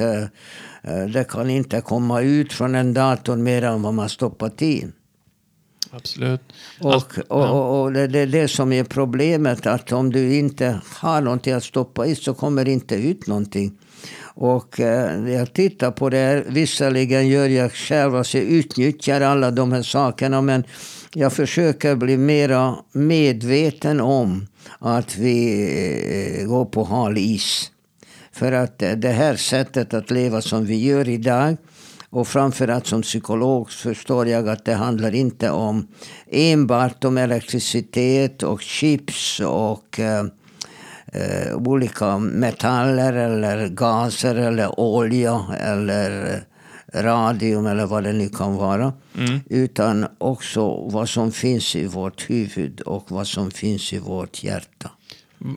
det 1.13 1.29
kan 1.29 1.49
inte 1.49 1.81
komma 1.81 2.21
ut 2.21 2.53
från 2.53 2.75
en 2.75 2.93
dator 2.93 3.35
mer 3.35 3.63
än 3.63 3.81
vad 3.81 3.93
man 3.93 4.09
stoppat 4.09 4.61
in. 4.61 4.93
Absolut. 5.91 6.41
Och, 6.79 7.19
och, 7.27 7.49
och, 7.49 7.81
och 7.81 7.93
det 7.93 8.19
är 8.19 8.27
det 8.27 8.47
som 8.47 8.73
är 8.73 8.83
problemet. 8.83 9.67
Att 9.67 9.91
om 9.91 10.11
du 10.11 10.35
inte 10.35 10.81
har 10.85 11.21
någonting 11.21 11.53
att 11.53 11.63
stoppa 11.63 12.05
i 12.05 12.15
så 12.15 12.33
kommer 12.33 12.65
det 12.65 12.71
inte 12.71 12.95
ut 12.95 13.27
någonting. 13.27 13.77
Och 14.21 14.79
eh, 14.79 15.29
jag 15.29 15.53
tittar 15.53 15.91
på 15.91 16.09
det 16.09 16.17
här. 16.17 16.45
Visserligen 16.47 17.27
gör 17.27 17.47
jag 17.47 17.71
själv, 17.71 18.15
alltså 18.15 18.37
jag 18.37 18.47
utnyttjar 18.47 19.21
alla 19.21 19.51
de 19.51 19.71
här 19.71 19.81
sakerna. 19.81 20.41
Men 20.41 20.63
jag 21.13 21.33
försöker 21.33 21.95
bli 21.95 22.17
mera 22.17 22.75
medveten 22.91 24.01
om 24.01 24.47
att 24.79 25.17
vi 25.17 26.39
eh, 26.41 26.47
går 26.47 26.65
på 26.65 26.83
hal 26.83 27.17
is. 27.17 27.71
För 28.39 28.51
att 28.51 28.79
det 28.97 29.11
här 29.11 29.35
sättet 29.35 29.93
att 29.93 30.11
leva 30.11 30.41
som 30.41 30.65
vi 30.65 30.85
gör 30.85 31.09
idag 31.09 31.57
och 32.09 32.27
framförallt 32.27 32.87
som 32.87 33.01
psykolog 33.01 33.71
förstår 33.71 34.27
jag 34.27 34.49
att 34.49 34.65
det 34.65 34.73
handlar 34.73 35.15
inte 35.15 35.49
om 35.49 35.87
enbart 36.31 37.03
om 37.03 37.17
elektricitet 37.17 38.43
och 38.43 38.61
chips 38.61 39.39
och 39.39 39.99
eh, 39.99 40.25
eh, 41.07 41.55
olika 41.55 42.17
metaller 42.17 43.13
eller 43.13 43.67
gaser 43.67 44.35
eller 44.35 44.79
olja 44.79 45.45
eller 45.59 46.43
radium 46.93 47.65
eller 47.65 47.85
vad 47.85 48.03
det 48.03 48.13
nu 48.13 48.29
kan 48.29 48.55
vara. 48.55 48.93
Mm. 49.17 49.39
Utan 49.49 50.05
också 50.17 50.89
vad 50.89 51.09
som 51.09 51.31
finns 51.31 51.75
i 51.75 51.85
vårt 51.85 52.29
huvud 52.29 52.81
och 52.81 53.11
vad 53.11 53.27
som 53.27 53.51
finns 53.51 53.93
i 53.93 53.99
vårt 53.99 54.43
hjärta. 54.43 54.89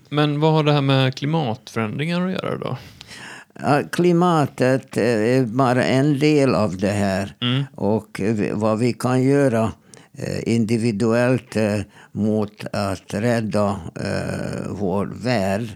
Men 0.08 0.40
vad 0.40 0.52
har 0.52 0.64
det 0.64 0.72
här 0.72 0.80
med 0.80 1.14
klimatförändringar 1.14 2.26
att 2.26 2.32
göra 2.32 2.58
då? 2.58 2.78
Klimatet 3.92 4.96
är 4.96 5.44
bara 5.44 5.84
en 5.84 6.18
del 6.18 6.54
av 6.54 6.76
det 6.76 6.90
här. 6.90 7.36
Mm. 7.40 7.64
Och 7.74 8.20
vad 8.52 8.78
vi 8.78 8.92
kan 8.92 9.22
göra 9.22 9.72
eh, 10.18 10.54
individuellt 10.54 11.56
eh, 11.56 11.80
mot 12.12 12.64
att 12.72 13.14
rädda 13.14 13.80
eh, 14.00 14.70
vår 14.70 15.06
värld. 15.06 15.68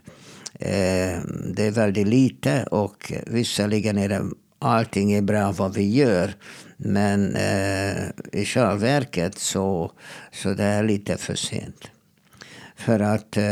Det 1.54 1.66
är 1.66 1.70
väldigt 1.70 2.06
lite 2.06 2.64
och 2.64 3.12
visserligen 3.26 3.98
är 3.98 4.08
det 4.08 4.22
allting 4.58 5.12
är 5.12 5.22
bra 5.22 5.52
vad 5.52 5.74
vi 5.74 5.94
gör. 5.94 6.34
Men 6.76 7.36
i 8.32 8.44
själva 8.44 8.74
verket 8.74 9.38
så, 9.38 9.92
så 10.32 10.54
det 10.54 10.64
är 10.64 10.82
lite 10.82 11.16
för 11.16 11.34
sent. 11.34 11.90
För 12.76 13.00
att 13.00 13.36
eh, 13.36 13.42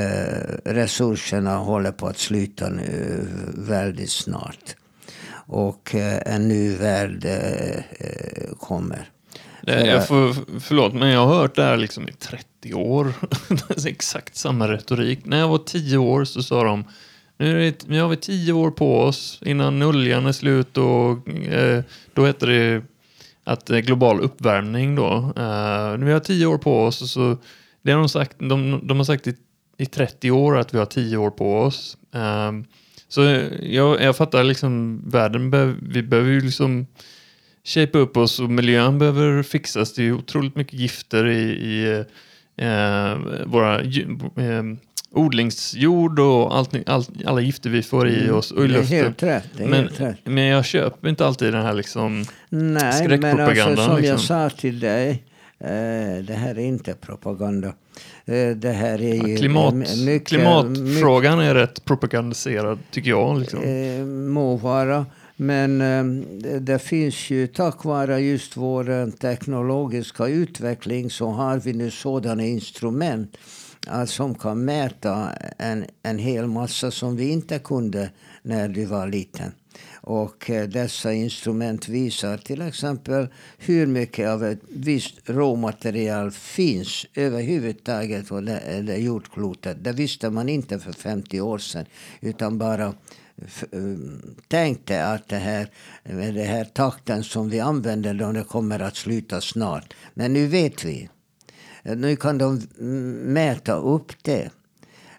resurserna 0.65 1.57
håller 1.57 1.93
på 1.93 2.07
att 2.07 2.19
sluta 2.19 2.69
nu 2.69 3.27
väldigt 3.55 4.11
snart. 4.11 4.77
Och 5.47 5.95
eh, 5.95 6.35
en 6.35 6.49
ny 6.49 6.77
värld 6.77 7.25
eh, 7.25 7.77
eh 7.77 8.55
kommer. 8.59 9.11
Jag 9.67 10.09
får, 10.09 10.61
förlåt, 10.61 10.95
men 10.95 11.09
jag 11.09 11.27
har 11.27 11.35
hört 11.35 11.57
det 11.57 11.63
här 11.63 11.77
liksom 11.77 12.09
i 12.09 12.13
30 12.13 12.75
år. 12.75 13.13
exakt 13.87 14.37
samma 14.37 14.69
retorik. 14.69 15.25
När 15.25 15.39
jag 15.39 15.49
var 15.49 15.59
10 15.59 15.99
år 15.99 16.25
så 16.25 16.43
sa 16.43 16.65
de 16.65 16.85
nu, 17.39 17.61
det, 17.61 17.89
nu 17.89 18.01
har 18.01 18.09
vi 18.09 18.17
10 18.17 18.53
år 18.53 18.71
på 18.71 19.01
oss 19.01 19.41
innan 19.45 19.79
noljan 19.79 20.27
är 20.27 20.33
slut 20.33 20.77
och 20.77 21.29
eh, 21.29 21.83
då 22.15 22.27
heter 22.27 22.47
det 22.47 22.83
att 23.45 23.71
eh, 23.71 23.79
global 23.79 24.21
uppvärmning 24.21 24.95
då. 24.95 25.33
Eh, 25.37 25.99
nu 25.99 26.13
har 26.13 26.21
10 26.21 26.47
år 26.47 26.59
på 26.59 26.85
oss 26.85 27.03
och 27.03 27.09
så 27.09 27.37
det 27.85 27.93
har 27.93 27.99
de 27.99 28.09
sagt, 28.09 28.37
de, 28.39 28.81
de 28.87 28.97
har 28.97 29.05
sagt 29.05 29.27
i, 29.27 29.35
i 29.79 29.87
30 29.87 30.31
år 30.31 30.59
att 30.59 30.75
vi 30.75 30.79
har 30.79 30.87
10 30.87 31.17
år 31.17 31.31
på 31.31 31.59
oss. 31.59 31.97
Um, 32.13 32.65
så 33.09 33.23
jag, 33.63 34.03
jag 34.03 34.17
fattar 34.17 34.45
liksom, 34.45 35.03
världen 35.07 35.51
be, 35.51 35.75
vi 35.83 36.03
behöver 36.03 36.31
ju 36.31 36.41
liksom 36.41 36.87
shape 37.65 37.99
upp 37.99 38.17
oss 38.17 38.41
och 38.41 38.51
miljön 38.51 38.99
behöver 38.99 39.43
fixas. 39.43 39.95
Det 39.95 40.03
är 40.03 40.13
otroligt 40.13 40.57
mycket 40.57 40.75
gifter 40.75 41.27
i, 41.27 41.43
i 41.43 42.05
eh, 42.57 43.19
våra 43.47 43.81
eh, 43.81 44.63
odlingsjord 45.11 46.19
och 46.19 46.57
allt, 46.57 46.89
all, 46.89 47.05
alla 47.25 47.41
gifter 47.41 47.71
vi 47.71 47.83
får 47.83 48.09
i 48.09 48.25
mm. 48.25 48.37
oss 48.37 48.51
och 48.51 48.65
i 48.65 48.69
luften. 48.69 49.15
Men, 49.55 49.89
men 50.25 50.45
jag 50.45 50.65
köper 50.65 51.09
inte 51.09 51.27
alltid 51.27 51.53
den 51.53 51.63
här 51.63 51.75
liksom 51.75 52.25
Nej, 52.49 52.93
skräckpropagandan. 52.93 53.57
men 53.57 53.69
alltså, 53.69 53.85
som 53.85 53.97
liksom. 53.97 54.11
jag 54.11 54.21
sa 54.21 54.51
till 54.51 54.81
dig 54.81 55.25
det 56.27 56.35
här 56.37 56.59
är 56.59 56.65
inte 56.65 56.95
propaganda. 56.95 57.69
Eh, 58.25 58.51
det 58.57 58.73
här 58.73 59.03
är 59.03 59.29
ju 59.29 59.37
Klimat, 59.37 59.75
mycket, 59.75 60.29
klimatfrågan 60.29 61.39
mycket, 61.39 61.51
är 61.51 61.55
rätt 61.55 61.85
propagandiserad 61.85 62.79
tycker 62.91 63.11
jag. 63.11 63.39
Liksom. 63.39 63.63
Eh, 63.63 64.05
må 64.07 64.57
vara. 64.57 65.07
Men 65.37 65.79
det 66.61 66.79
finns 66.79 67.31
ju 67.31 67.47
tack 67.47 67.85
vare 67.85 68.21
just 68.21 68.57
vår 68.57 69.11
teknologiska 69.11 70.27
utveckling 70.27 71.11
så 71.11 71.29
har 71.29 71.59
vi 71.59 71.73
nu 71.73 71.91
sådana 71.91 72.45
instrument 72.45 73.37
som 74.07 74.35
kan 74.35 74.65
mäta 74.65 75.29
en, 75.59 75.85
en 76.03 76.19
hel 76.19 76.47
massa 76.47 76.91
som 76.91 77.17
vi 77.17 77.29
inte 77.31 77.59
kunde 77.59 78.11
när 78.43 78.69
du 78.69 78.85
var 78.85 79.09
liten. 79.09 79.53
Och 80.07 80.51
eh, 80.51 80.69
dessa 80.69 81.13
instrument 81.13 81.89
visar 81.89 82.37
till 82.37 82.63
exempel 82.63 83.29
hur 83.59 83.87
mycket 83.87 84.29
av 84.29 84.45
ett 84.45 84.61
visst 84.69 85.15
råmaterial 85.25 86.31
finns 86.31 87.07
överhuvudtaget 87.15 88.29
på 88.29 88.41
det, 88.41 88.59
eh, 88.59 88.85
det 88.85 88.97
jordklotet. 88.97 89.85
Det 89.85 89.93
visste 89.93 90.31
man 90.31 90.49
inte 90.49 90.79
för 90.79 90.93
50 90.93 91.41
år 91.41 91.59
sedan. 91.59 91.87
Utan 92.21 92.59
bara 92.59 92.87
eh, 92.87 92.95
tänkte 94.49 95.07
att 95.07 95.29
det 95.29 95.37
här, 95.37 95.71
med 96.03 96.35
den 96.35 96.47
här 96.47 96.65
takten 96.65 97.25
som 97.25 97.49
vi 97.49 97.61
använder 97.61 98.15
då 98.15 98.33
det 98.33 98.45
kommer 98.45 98.81
att 98.81 98.97
sluta 98.97 99.41
snart. 99.41 99.95
Men 100.15 100.33
nu 100.33 100.47
vet 100.47 100.85
vi. 100.85 101.09
Nu 101.83 102.17
kan 102.17 102.39
de 102.39 102.61
mäta 103.33 103.75
upp 103.75 104.13
det. 104.23 104.51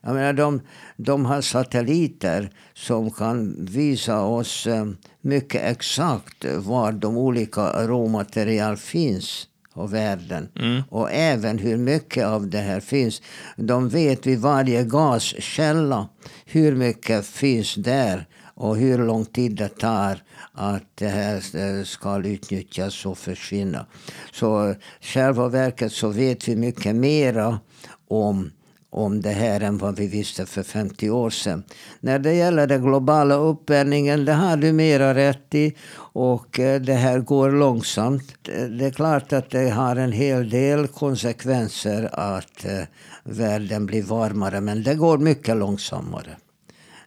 Jag 0.06 0.14
menar, 0.14 0.34
de, 0.34 0.62
de 0.98 1.26
har 1.26 1.42
satelliter 1.42 2.50
som 2.74 3.12
kan 3.12 3.66
visa 3.66 4.22
oss 4.22 4.68
eh, 4.68 4.86
mycket 5.22 5.62
exakt 5.64 6.46
var 6.58 6.92
de 6.92 7.18
olika 7.18 7.88
råmaterial 7.88 8.78
finns 8.78 9.48
av 9.74 9.92
världen. 9.92 10.50
Mm. 10.60 10.82
Och 10.90 11.12
även 11.12 11.58
hur 11.58 11.78
mycket 11.78 12.26
av 12.26 12.48
det 12.48 12.60
här 12.60 12.80
finns. 12.80 13.22
De 13.58 13.90
vet 13.90 14.26
vid 14.26 14.40
varje 14.40 14.84
gaskälla 14.84 16.10
hur 16.46 16.76
mycket 16.76 17.26
finns 17.26 17.76
där 17.76 18.28
och 18.56 18.78
hur 18.78 18.98
lång 18.98 19.26
tid 19.26 19.56
det 19.56 19.70
tar 19.70 20.24
att 20.54 20.84
det 20.96 21.08
här 21.08 21.36
eh, 21.36 21.84
ska 21.84 22.24
utnyttjas 22.24 23.06
och 23.06 23.18
försvinna. 23.18 23.86
Så 24.32 24.76
själva 25.02 25.48
verket 25.48 25.92
så 25.92 26.10
vet 26.10 26.48
vi 26.48 26.56
mycket 26.56 26.96
mera 26.96 27.60
om 28.08 28.52
om 28.96 29.22
det 29.22 29.30
här 29.30 29.62
än 29.62 29.78
vad 29.78 29.96
vi 29.96 30.08
visste 30.08 30.46
för 30.46 30.64
50 30.64 31.10
år 31.10 31.30
sedan. 31.30 31.64
När 32.00 32.20
det 32.20 32.34
gäller 32.34 32.68
den 32.68 32.82
globala 32.82 33.36
uppvärmningen, 33.36 34.26
det 34.26 34.34
har 34.34 34.58
du 34.58 34.74
mera 34.74 35.16
rätt 35.16 35.56
i. 35.56 35.76
Och 35.98 36.60
eh, 36.60 36.82
det 36.82 36.94
här 36.94 37.20
går 37.20 37.52
långsamt. 37.52 38.36
Eh, 38.50 38.64
det 38.64 38.86
är 38.86 38.92
klart 38.92 39.34
att 39.34 39.50
det 39.50 39.70
har 39.70 39.96
en 39.96 40.12
hel 40.12 40.50
del 40.50 40.88
konsekvenser 40.88 42.10
att 42.14 42.66
eh, 42.66 42.82
världen 43.24 43.86
blir 43.86 44.04
varmare, 44.04 44.62
men 44.62 44.84
det 44.84 44.96
går 44.96 45.18
mycket 45.18 45.58
långsammare. 45.58 46.38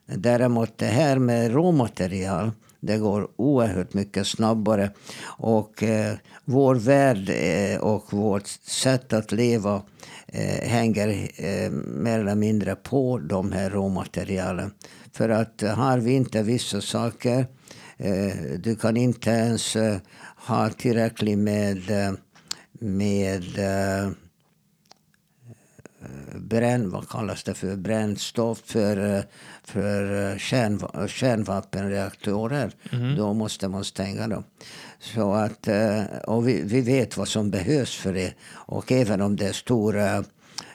Däremot 0.07 0.79
det 0.79 0.87
här 0.87 1.19
med 1.19 1.53
råmaterial, 1.53 2.51
det 2.81 2.99
går 2.99 3.29
oerhört 3.37 3.95
mycket 3.95 4.27
snabbare. 4.27 4.91
Och 5.23 5.83
eh, 5.83 6.15
vår 6.45 6.75
värld 6.75 7.31
eh, 7.31 7.81
och 7.81 8.13
vårt 8.13 8.47
sätt 8.47 9.13
att 9.13 9.33
leva 9.33 9.83
eh, 10.27 10.69
hänger 10.69 11.31
eh, 11.37 11.71
mer 11.71 12.19
eller 12.19 12.35
mindre 12.35 12.77
på 12.77 13.19
de 13.19 13.53
här 13.53 13.71
råmaterialen. 13.71 14.73
För 15.13 15.29
att 15.29 15.63
eh, 15.63 15.75
har 15.75 15.99
vi 15.99 16.13
inte 16.13 16.43
vissa 16.43 16.81
saker, 16.81 17.47
eh, 17.97 18.35
du 18.59 18.77
kan 18.77 18.97
inte 18.97 19.31
ens 19.31 19.77
eh, 19.77 19.99
ha 20.47 20.69
tillräckligt 20.71 21.39
med, 21.39 21.91
eh, 21.91 22.13
med 22.81 23.59
eh, 23.59 24.11
bränn, 26.37 26.91
vad 26.91 27.09
kallas 27.09 27.45
det 27.45 27.55
för, 27.55 27.77
brännstoff 27.77 28.59
för, 28.65 29.25
för 29.69 30.33
eh, 30.33 30.39
kärnva, 30.39 31.09
kärnvapenreaktorer. 31.09 32.71
Mhm. 32.93 33.17
Då 33.17 33.35
måste 33.35 33.69
man 33.69 33.85
stänga 33.85 34.29
dem. 34.29 34.45
Så 35.01 35.33
att, 35.33 35.69
eh, 35.69 36.03
och 36.27 36.49
vi, 36.49 36.63
vi 36.63 36.81
vet 36.81 37.17
vad 37.17 37.29
som 37.29 37.51
behövs 37.51 37.97
för 37.97 38.13
det. 38.13 38.35
Och 38.51 38.93
även 38.93 39.21
om 39.21 39.37
det 39.37 39.49
är 39.49 39.53
stora 39.53 40.25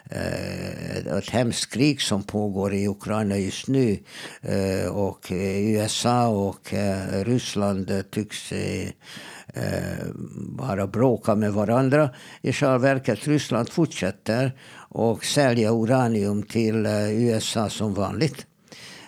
eh, 0.10 1.18
ett 1.18 1.30
hemskt 1.30 1.74
krig 1.74 2.02
som 2.02 2.24
pågår 2.24 2.74
i 2.74 2.88
Ukraina 2.88 3.38
just 3.38 3.68
nu. 3.68 4.00
Och 4.92 5.28
USA 5.32 6.28
och 6.28 6.74
Ryssland 7.26 8.04
tycks 8.12 8.54
bara 10.36 10.88
bråka 10.88 11.36
med 11.36 11.54
varandra. 11.54 12.10
I 12.42 12.54
själva 12.54 12.78
verket 12.78 13.28
Ryssland 13.28 13.70
fortsätter 13.70 14.52
och 14.90 15.26
sälja 15.26 15.72
uranium 15.72 16.44
till 16.44 16.86
USA 16.86 17.70
som 17.70 17.94
vanligt. 17.94 18.46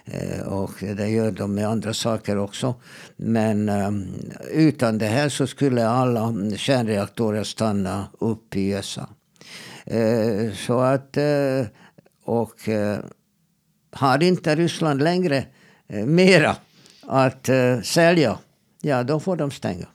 Eh, 0.06 0.48
och 0.48 0.72
det 0.80 1.10
gör 1.10 1.32
de 1.32 1.54
med 1.54 1.68
andra 1.68 1.94
saker 1.94 2.38
också. 2.38 2.76
Men 3.16 3.70
eh, 3.70 3.92
utan 4.52 4.98
det 4.98 5.06
här 5.06 5.30
så 5.30 5.48
skulle 5.48 5.88
alla 5.88 6.34
kärnreaktorer 6.58 7.44
stanna 7.44 8.08
upp 8.20 8.56
i 8.56 8.70
USA. 8.70 9.10
Eh, 9.86 10.54
så 10.54 10.80
att... 10.80 11.18
Och 12.28 12.70
har 13.92 14.24
inte 14.24 14.56
Ryssland 14.56 15.02
längre 15.04 15.46
mera 15.88 16.56
att 17.02 17.50
sälja, 17.84 18.38
ja 18.82 19.04
då 19.04 19.20
får 19.20 19.36
de 19.36 19.52
stänga. 19.52 19.88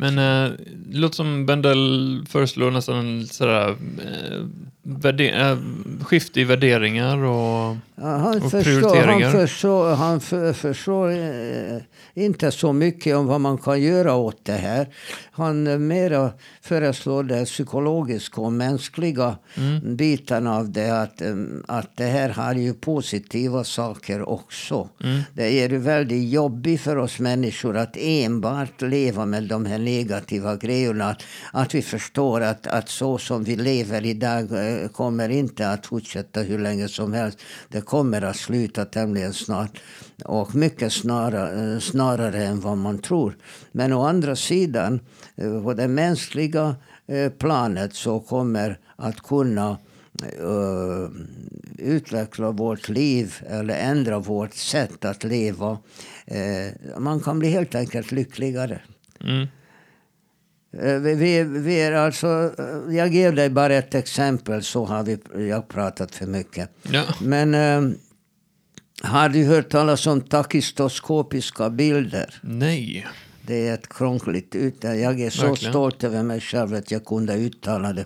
Men 0.00 0.18
eh, 0.18 0.52
det 0.86 0.98
låter 0.98 1.16
som 1.16 1.46
Bendel 1.46 2.24
föreslår 2.28 2.70
nästan 2.70 3.26
sådär, 3.26 3.76
eh, 4.04 5.50
eh, 5.50 5.58
skifte 6.02 6.40
i 6.40 6.44
värderingar 6.44 7.16
och... 7.24 7.76
Ja, 8.00 8.16
Han 8.16 8.42
Och 8.42 8.50
förstår, 8.50 8.58
han 8.58 8.62
prioriteringar. 8.64 9.30
förstår, 9.30 9.94
han 9.94 10.20
för, 10.20 10.52
förstår 10.52 11.10
eh, 11.10 11.78
inte 12.14 12.50
så 12.50 12.72
mycket 12.72 13.16
om 13.16 13.26
vad 13.26 13.40
man 13.40 13.58
kan 13.58 13.82
göra 13.82 14.14
åt 14.14 14.44
det 14.44 14.52
här. 14.52 14.88
Han 15.30 15.66
eh, 15.66 15.78
mera 15.78 16.30
föreslår 16.62 17.22
det 17.22 17.44
psykologiska 17.44 18.40
och 18.40 18.52
mänskliga 18.52 19.36
Mm. 19.56 19.96
biten 19.96 20.46
av 20.46 20.70
det. 20.72 21.02
Att, 21.02 21.20
eh, 21.20 21.34
att 21.68 21.96
det 21.96 22.04
här 22.04 22.28
har 22.28 22.54
ju 22.54 22.74
positiva 22.74 23.64
saker 23.64 24.28
också. 24.28 24.88
Mm. 25.04 25.20
Det 25.34 25.60
är 25.62 25.68
ju 25.68 25.78
väldigt 25.78 26.28
jobbigt 26.32 26.80
för 26.80 26.96
oss 26.96 27.18
människor 27.18 27.76
att 27.76 27.96
enbart 27.96 28.82
leva 28.82 29.26
med 29.26 29.42
de 29.42 29.66
här 29.66 29.78
negativa 29.88 30.56
grejerna. 30.56 31.04
Att, 31.10 31.22
att 31.52 31.74
vi 31.74 31.82
förstår 31.82 32.40
att, 32.40 32.66
att 32.66 32.88
så 32.88 33.18
som 33.18 33.44
vi 33.44 33.56
lever 33.56 34.06
idag 34.06 34.52
eh, 34.52 34.88
kommer 34.88 35.28
inte 35.28 35.70
att 35.70 35.86
fortsätta 35.86 36.40
hur 36.40 36.58
länge 36.58 36.88
som 36.88 37.12
helst. 37.12 37.38
Det 37.68 37.80
kommer 37.80 38.22
att 38.22 38.36
sluta 38.36 38.84
tämligen 38.84 39.32
snart. 39.32 39.80
Och 40.24 40.54
mycket 40.54 40.92
snarare, 40.92 41.74
eh, 41.74 41.78
snarare 41.78 42.44
än 42.44 42.60
vad 42.60 42.78
man 42.78 42.98
tror. 42.98 43.36
Men 43.72 43.92
å 43.92 44.02
andra 44.02 44.36
sidan, 44.36 45.00
eh, 45.36 45.62
på 45.62 45.74
det 45.74 45.88
mänskliga 45.88 46.76
planet 47.38 47.94
så 47.94 48.20
kommer 48.20 48.78
att 48.96 49.20
kunna 49.20 49.78
utveckla 51.78 52.50
vårt 52.50 52.88
liv 52.88 53.34
eller 53.48 53.74
ändra 53.74 54.18
vårt 54.18 54.54
sätt 54.54 55.04
att 55.04 55.24
leva. 55.24 55.78
Man 56.98 57.20
kan 57.20 57.38
bli 57.38 57.48
helt 57.48 57.74
enkelt 57.74 58.12
lyckligare. 58.12 58.80
Mm. 59.20 59.48
Eh, 60.82 60.94
Vi, 60.94 61.42
vi, 61.44 61.80
är 61.80 61.92
alltså, 61.92 62.52
eh, 62.58 62.96
jag 62.96 63.08
ger 63.14 63.32
dig 63.32 63.50
bara 63.50 63.74
ett 63.74 63.94
exempel 63.94 64.62
så 64.62 64.84
har 64.84 65.02
vi, 65.02 65.18
jag 65.48 65.68
pratat 65.68 66.14
för 66.14 66.26
mycket. 66.26 66.70
Ja. 66.82 67.04
Men 67.20 67.54
eh, 67.54 67.96
har 69.02 69.28
du 69.28 69.44
hört 69.44 69.68
talas 69.70 70.06
om 70.06 70.20
takistoskopiska 70.20 71.70
bilder? 71.70 72.34
Nej. 72.42 73.06
Det 73.42 73.68
är 73.68 73.74
ett 73.74 73.88
krångligt 73.88 74.54
ut. 74.54 74.76
Jag 74.84 75.20
är 75.20 75.30
så 75.30 75.46
Verkligen. 75.46 75.72
stolt 75.72 76.04
över 76.04 76.22
mig 76.22 76.40
själv 76.40 76.74
att 76.74 76.90
jag 76.90 77.04
kunde 77.04 77.34
uttala 77.34 77.92
det. 77.92 78.04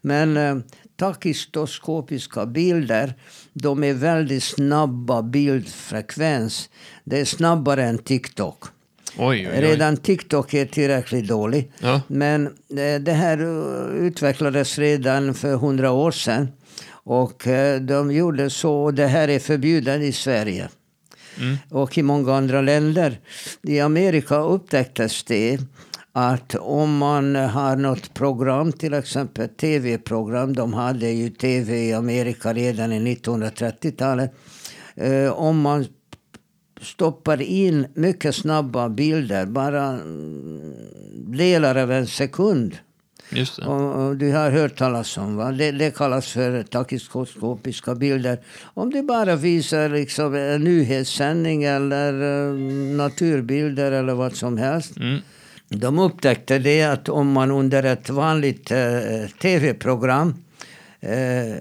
Men 0.00 0.36
eh, 0.36 0.56
takistoskopiska 0.96 2.46
bilder, 2.46 3.14
de 3.52 3.84
är 3.84 3.94
väldigt 3.94 4.42
snabba 4.42 5.22
bildfrekvens. 5.22 6.68
Det 7.04 7.20
är 7.20 7.24
snabbare 7.24 7.84
än 7.84 7.98
TikTok. 7.98 8.64
Oj, 9.18 9.48
oj, 9.48 9.48
oj. 9.54 9.60
Redan 9.60 9.96
TikTok 9.96 10.54
är 10.54 10.66
tillräckligt 10.66 11.28
dålig. 11.28 11.72
Ja. 11.78 12.00
Men 12.08 12.46
eh, 12.46 13.00
det 13.00 13.12
här 13.12 13.38
eh, 13.38 14.06
utvecklades 14.06 14.78
redan 14.78 15.34
för 15.34 15.56
hundra 15.56 15.90
år 15.92 16.10
sedan. 16.10 16.48
Och 16.88 17.46
eh, 17.46 17.80
de 17.80 18.12
gjorde 18.12 18.50
så, 18.50 18.74
och 18.74 18.94
det 18.94 19.06
här 19.06 19.28
är 19.28 19.38
förbjudet 19.38 20.02
i 20.02 20.12
Sverige. 20.12 20.68
Mm. 21.38 21.56
Och 21.70 21.98
i 21.98 22.02
många 22.02 22.34
andra 22.34 22.60
länder. 22.60 23.18
I 23.62 23.80
Amerika 23.80 24.36
upptäcktes 24.36 25.24
det 25.24 25.58
att 26.12 26.54
om 26.54 26.98
man 26.98 27.34
har 27.34 27.76
något 27.76 28.14
program, 28.14 28.72
till 28.72 28.94
exempel 28.94 29.48
tv-program, 29.48 30.54
de 30.54 30.74
hade 30.74 31.10
ju 31.10 31.30
tv 31.30 31.78
i 31.78 31.92
Amerika 31.92 32.52
redan 32.52 32.92
i 32.92 33.14
1930-talet. 33.14 34.32
Eh, 34.94 35.32
om 35.32 35.60
man 35.60 35.86
stoppar 36.80 37.42
in 37.42 37.86
mycket 37.94 38.34
snabba 38.34 38.88
bilder, 38.88 39.46
bara 39.46 39.98
delar 41.14 41.76
av 41.76 41.92
en 41.92 42.06
sekund. 42.06 42.76
Just. 43.30 43.58
Och, 43.58 44.06
och 44.06 44.16
du 44.16 44.32
har 44.32 44.50
hört 44.50 44.76
talas 44.76 45.18
om 45.18 45.36
va? 45.36 45.52
Det, 45.52 45.70
det 45.72 45.96
kallas 45.96 46.32
för 46.32 46.62
takiskoskopiska 46.62 47.94
bilder. 47.94 48.38
Om 48.62 48.90
du 48.90 49.02
bara 49.02 49.36
visar 49.36 49.88
liksom 49.88 50.34
en 50.34 50.64
nyhetssändning 50.64 51.64
eller 51.64 52.12
eh, 52.12 52.54
naturbilder 52.96 53.92
eller 53.92 54.14
vad 54.14 54.36
som 54.36 54.58
helst. 54.58 54.96
Mm. 54.96 55.20
De 55.68 55.98
upptäckte 55.98 56.58
det 56.58 56.82
att 56.82 57.08
om 57.08 57.32
man 57.32 57.50
under 57.50 57.82
ett 57.82 58.10
vanligt 58.10 58.70
eh, 58.70 58.78
tv-program 59.42 60.34
eh, 61.00 61.56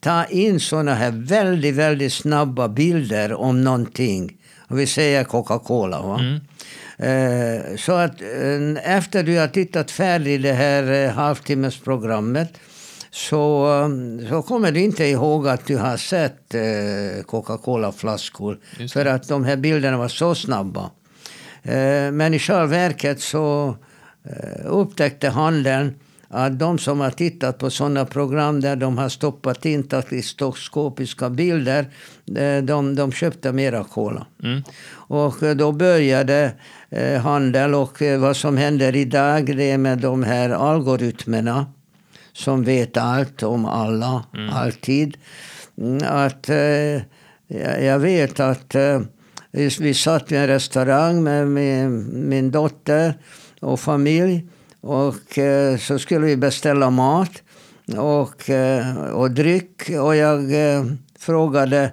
tar 0.00 0.32
in 0.32 0.60
såna 0.60 0.94
här 0.94 1.10
väldigt, 1.10 1.74
väldigt 1.74 2.12
snabba 2.12 2.68
bilder 2.68 3.32
om 3.32 3.64
någonting. 3.64 4.37
Vi 4.68 4.86
säger 4.86 5.24
Coca-Cola. 5.24 6.02
Va? 6.02 6.20
Mm. 6.20 6.40
Eh, 6.98 7.76
så 7.76 7.92
att 7.92 8.20
eh, 8.20 8.94
efter 8.96 9.22
du 9.22 9.38
har 9.38 9.48
tittat 9.48 9.90
färdigt 9.90 10.42
det 10.42 10.52
här 10.52 11.06
eh, 11.06 11.10
halvtimmesprogrammet 11.10 12.60
så, 13.10 13.66
så 14.28 14.42
kommer 14.42 14.72
du 14.72 14.80
inte 14.80 15.04
ihåg 15.04 15.48
att 15.48 15.66
du 15.66 15.76
har 15.76 15.96
sett 15.96 16.54
eh, 16.54 17.24
Coca-Cola-flaskor. 17.26 18.58
För 18.92 19.06
att 19.06 19.28
de 19.28 19.44
här 19.44 19.56
bilderna 19.56 19.96
var 19.96 20.08
så 20.08 20.34
snabba. 20.34 20.90
Men 22.12 22.34
i 22.34 22.38
själva 22.38 22.66
verket 22.66 23.20
så 23.20 23.76
upptäckte 24.64 25.28
handeln 25.28 25.94
att 26.30 26.58
de 26.58 26.78
som 26.78 27.00
har 27.00 27.10
tittat 27.10 27.58
på 27.58 27.70
sådana 27.70 28.04
program 28.04 28.60
där 28.60 28.76
de 28.76 28.98
har 28.98 29.08
stoppat 29.08 29.66
in 29.66 29.82
takistoskopiska 29.82 31.30
bilder, 31.30 31.86
eh, 32.36 32.62
de, 32.62 32.94
de 32.94 33.12
köpte 33.12 33.52
mera 33.52 33.84
cola. 33.84 34.26
Mm. 34.42 34.62
Och 34.90 35.42
eh, 35.42 35.56
då 35.56 35.72
började 35.72 36.52
eh, 36.90 37.20
handel 37.20 37.74
och 37.74 38.02
vad 38.18 38.36
som 38.36 38.56
händer 38.56 38.96
idag 38.96 39.56
det 39.56 39.70
är 39.70 39.78
med 39.78 39.98
de 39.98 40.22
här 40.22 40.50
algoritmerna 40.50 41.66
som 42.32 42.64
vet 42.64 42.96
allt 42.96 43.42
om 43.42 43.64
alla, 43.64 44.24
alltid. 44.52 45.16
Mm, 45.78 45.98
Att, 46.04 46.48
jag 47.80 47.98
vet 47.98 48.40
att 48.40 48.74
vi 49.52 49.68
vi 49.80 49.94
satt 49.94 50.32
i 50.32 50.36
en 50.36 50.46
restaurang 50.46 51.22
med 51.22 51.48
min, 51.48 52.28
min 52.28 52.50
dotter 52.50 53.14
och 53.60 53.80
familj. 53.80 54.46
Och 54.80 55.38
eh, 55.38 55.78
så 55.78 55.98
skulle 55.98 56.26
vi 56.26 56.36
beställa 56.36 56.90
mat 56.90 57.42
och, 57.96 58.50
eh, 58.50 58.96
och 58.96 59.30
dryck. 59.30 59.90
Och 60.00 60.16
jag 60.16 60.74
eh, 60.74 60.84
frågade 61.18 61.92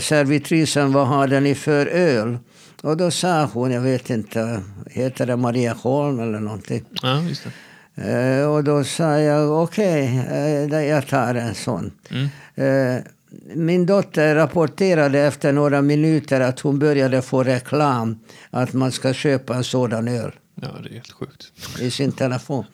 servitrisen 0.00 0.92
vad 0.92 1.06
hade 1.06 1.40
ni 1.40 1.54
för 1.54 1.86
öl? 1.86 2.38
Och 2.82 2.96
då 2.96 3.10
sa 3.10 3.44
hon, 3.44 3.70
jag 3.70 3.80
vet 3.80 4.10
inte, 4.10 4.60
heter 4.90 5.26
det 5.26 5.36
Maria 5.36 5.72
Holm 5.72 6.20
eller 6.20 6.40
någonting? 6.40 6.84
Ja, 7.02 7.22
just 7.22 7.46
det. 7.94 8.46
Och 8.46 8.64
då 8.64 8.84
sa 8.84 9.18
jag 9.18 9.62
okej, 9.62 10.26
eh, 10.30 10.84
jag 10.84 11.06
tar 11.06 11.34
en 11.34 11.54
sån. 11.54 11.92
Mm. 12.10 13.02
Min 13.54 13.86
dotter 13.86 14.34
rapporterade 14.34 15.20
efter 15.20 15.52
några 15.52 15.82
minuter 15.82 16.40
att 16.40 16.60
hon 16.60 16.78
började 16.78 17.22
få 17.22 17.42
reklam 17.42 18.18
att 18.50 18.72
man 18.72 18.92
ska 18.92 19.12
köpa 19.12 19.54
en 19.54 19.64
sådan 19.64 20.08
öl 20.08 20.32
Ja, 20.62 20.68
det 20.82 20.88
är 20.88 20.92
helt 20.92 21.12
sjukt. 21.12 21.52
i 21.80 21.90
sin 21.90 22.12
telefon. 22.12 22.64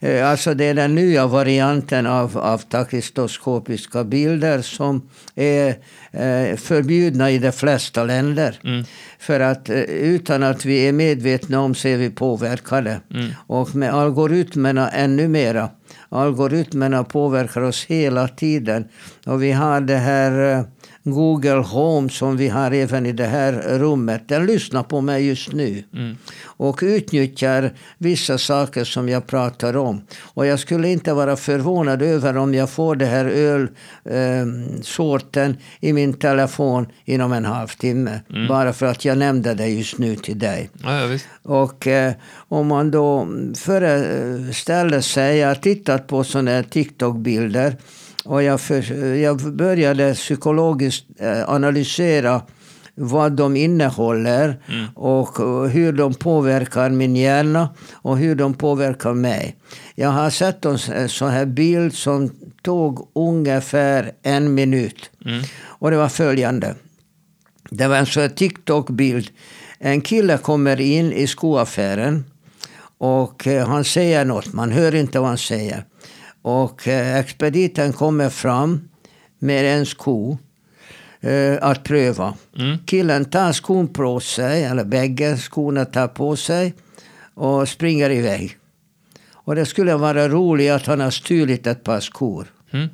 Eh, 0.00 0.30
Alltså 0.30 0.54
det 0.54 0.64
är 0.64 0.74
den 0.74 0.94
nya 0.94 1.26
varianten 1.26 2.06
av, 2.06 2.38
av 2.38 2.58
takistoskopiska 2.58 4.04
bilder 4.04 4.62
som 4.62 5.08
är 5.34 5.68
eh, 6.10 6.56
förbjudna 6.56 7.30
i 7.30 7.38
de 7.38 7.52
flesta 7.52 8.04
länder. 8.04 8.60
Mm. 8.64 8.84
För 9.18 9.40
att 9.40 9.68
eh, 9.70 9.80
utan 9.80 10.42
att 10.42 10.64
vi 10.64 10.88
är 10.88 10.92
medvetna 10.92 11.60
om 11.60 11.74
så 11.74 11.88
är 11.88 11.96
vi 11.96 12.10
påverkade. 12.10 13.00
Mm. 13.14 13.30
Och 13.46 13.74
med 13.74 13.94
algoritmerna 13.94 14.90
ännu 14.90 15.28
mera. 15.28 15.70
algoritmerna 16.08 17.04
påverkar 17.04 17.60
oss 17.60 17.84
hela 17.84 18.28
tiden. 18.28 18.84
Och 19.26 19.42
vi 19.42 19.52
har 19.52 19.80
det 19.80 19.96
här 19.96 20.64
Google 21.04 21.62
Home 21.62 22.08
som 22.08 22.36
vi 22.36 22.48
har 22.48 22.70
även 22.70 23.06
i 23.06 23.12
det 23.12 23.26
här 23.26 23.52
rummet. 23.78 24.28
Den 24.28 24.46
lyssnar 24.46 24.82
på 24.82 25.00
mig 25.00 25.26
just 25.26 25.52
nu. 25.52 25.84
Mm. 25.94 26.16
Och 26.44 26.78
utnyttjar 26.82 27.72
vissa 27.98 28.38
saker 28.38 28.84
som 28.84 29.08
jag 29.08 29.26
pratar 29.26 29.76
om. 29.76 30.02
Och 30.34 30.46
jag 30.46 30.58
skulle 30.58 30.88
inte 30.88 31.12
vara 31.12 31.36
förvånad 31.36 32.02
över 32.02 32.36
om 32.36 32.54
jag 32.54 32.70
får 32.70 32.96
det 32.96 33.06
här 33.06 33.24
ölsorten 34.04 35.50
eh, 35.50 35.88
i 35.88 35.92
min 35.92 36.14
telefon 36.14 36.86
inom 37.04 37.32
en 37.32 37.44
halvtimme. 37.44 38.20
Mm. 38.30 38.48
Bara 38.48 38.72
för 38.72 38.86
att 38.86 39.04
jag 39.04 39.18
nämnde 39.18 39.54
det 39.54 39.66
just 39.66 39.98
nu 39.98 40.16
till 40.16 40.38
dig. 40.38 40.70
Ja, 40.82 41.00
ja. 41.00 41.18
Och 41.42 41.86
eh, 41.86 42.12
om 42.48 42.66
man 42.66 42.90
då 42.90 43.28
föreställer 43.56 45.00
sig, 45.00 45.38
jag 45.38 45.48
har 45.48 45.54
tittat 45.54 46.06
på 46.06 46.24
sådana 46.24 46.50
här 46.50 46.62
TikTok-bilder 46.62 47.76
och 48.24 48.42
jag, 48.42 48.60
för, 48.60 48.92
jag 49.14 49.54
började 49.54 50.14
psykologiskt 50.14 51.04
eh, 51.18 51.48
analysera 51.50 52.42
vad 52.94 53.32
de 53.32 53.56
innehåller 53.56 54.60
Mm. 54.68 54.86
och 54.94 55.40
eh, 55.40 55.70
hur 55.70 55.92
de 55.92 56.14
påverkar 56.14 56.90
min 56.90 57.16
hjärna 57.16 57.68
och 57.92 58.18
hur 58.18 58.34
de 58.34 58.54
påverkar 58.54 59.14
mig. 59.14 59.56
Jag 59.94 60.08
har 60.08 60.30
sett 60.30 60.64
en 60.64 60.78
så- 60.78 61.08
sån 61.08 61.30
här 61.30 61.46
bild 61.46 61.94
som 61.94 62.30
tog 62.62 63.08
ungefär 63.14 64.12
en 64.22 64.54
minut. 64.54 65.10
Mm. 65.24 65.42
Och 65.62 65.90
det 65.90 65.96
var 65.96 66.08
följande. 66.08 66.74
Det 67.70 67.88
var 67.88 67.96
en 67.96 68.06
sån 68.06 68.22
här 68.22 68.28
TikTok-bild. 68.28 69.28
En 69.78 70.00
kille 70.00 70.38
kommer 70.38 70.80
in 70.80 71.12
i 71.12 71.26
skoaffären 71.26 72.24
och 72.98 73.46
eh, 73.46 73.66
han 73.68 73.84
säger 73.84 74.24
något. 74.24 74.52
Man 74.52 74.70
hör 74.72 74.94
inte 74.94 75.18
vad 75.18 75.28
han 75.28 75.38
säger. 75.38 75.84
Och 76.42 76.88
eh, 76.88 77.16
expediten 77.16 77.92
kommer 77.92 78.28
fram 78.28 78.88
med 79.38 79.78
en 79.78 79.86
sko 79.86 80.38
eh, 81.20 81.58
att 81.60 81.84
pröva. 81.84 82.34
Mm. 82.58 82.78
Killen 82.86 83.24
tar 83.24 83.52
skon 83.52 83.88
på 83.88 84.20
sig, 84.20 84.64
eller 84.64 84.84
bägge 84.84 85.36
skorna 85.36 85.84
tar 85.84 86.08
på 86.08 86.36
sig 86.36 86.74
och 87.34 87.68
springer 87.68 88.10
iväg. 88.10 88.56
Och 89.32 89.54
det 89.54 89.66
skulle 89.66 89.94
vara 89.94 90.28
roligt 90.28 90.72
att 90.72 90.86
han 90.86 91.00
har 91.00 91.10
stulit 91.10 91.66
ett 91.66 91.84
par 91.84 92.00
skor. 92.00 92.46
Mm. 92.70 92.88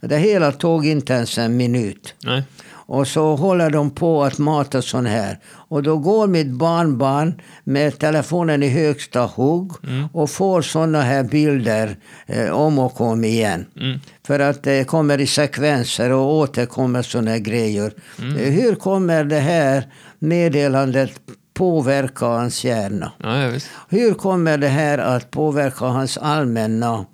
Det 0.00 0.18
hela 0.18 0.52
tog 0.52 0.86
inte 0.86 1.12
ens 1.12 1.38
en 1.38 1.56
minut. 1.56 2.14
Nej. 2.24 2.42
Och 2.88 3.08
så 3.08 3.36
håller 3.36 3.70
de 3.70 3.90
på 3.90 4.24
att 4.24 4.38
mata 4.38 4.82
sån 4.82 5.06
här. 5.06 5.38
Och 5.68 5.82
då 5.82 5.96
går 5.98 6.26
mitt 6.26 6.50
barnbarn 6.50 7.40
med 7.64 7.98
telefonen 7.98 8.62
i 8.62 8.68
högsta 8.68 9.20
hugg 9.20 9.72
och 10.12 10.30
får 10.30 10.62
såna 10.62 11.02
här 11.02 11.24
bilder 11.24 11.96
eh, 12.26 12.50
om 12.50 12.78
och 12.78 13.00
om 13.00 13.24
igen. 13.24 13.66
Mm. 13.80 14.00
För 14.26 14.40
att 14.40 14.62
det 14.62 14.84
kommer 14.86 15.20
i 15.20 15.26
sekvenser 15.26 16.10
och 16.12 16.32
återkommer 16.34 17.02
såna 17.02 17.30
här 17.30 17.38
grejer. 17.38 17.92
Eh, 18.18 18.24
Hur 18.52 18.74
kommer 18.74 19.24
det 19.24 19.40
här 19.40 19.86
meddelandet 20.18 21.10
påverka 21.54 22.26
hans 22.26 22.64
hjärna? 22.64 23.12
Ja. 23.18 23.52
Hur 23.88 24.14
kommer 24.14 24.58
det 24.58 24.68
här 24.68 24.98
att 24.98 25.30
påverka 25.30 25.84
hans 25.84 26.18
allmänna 26.18 27.04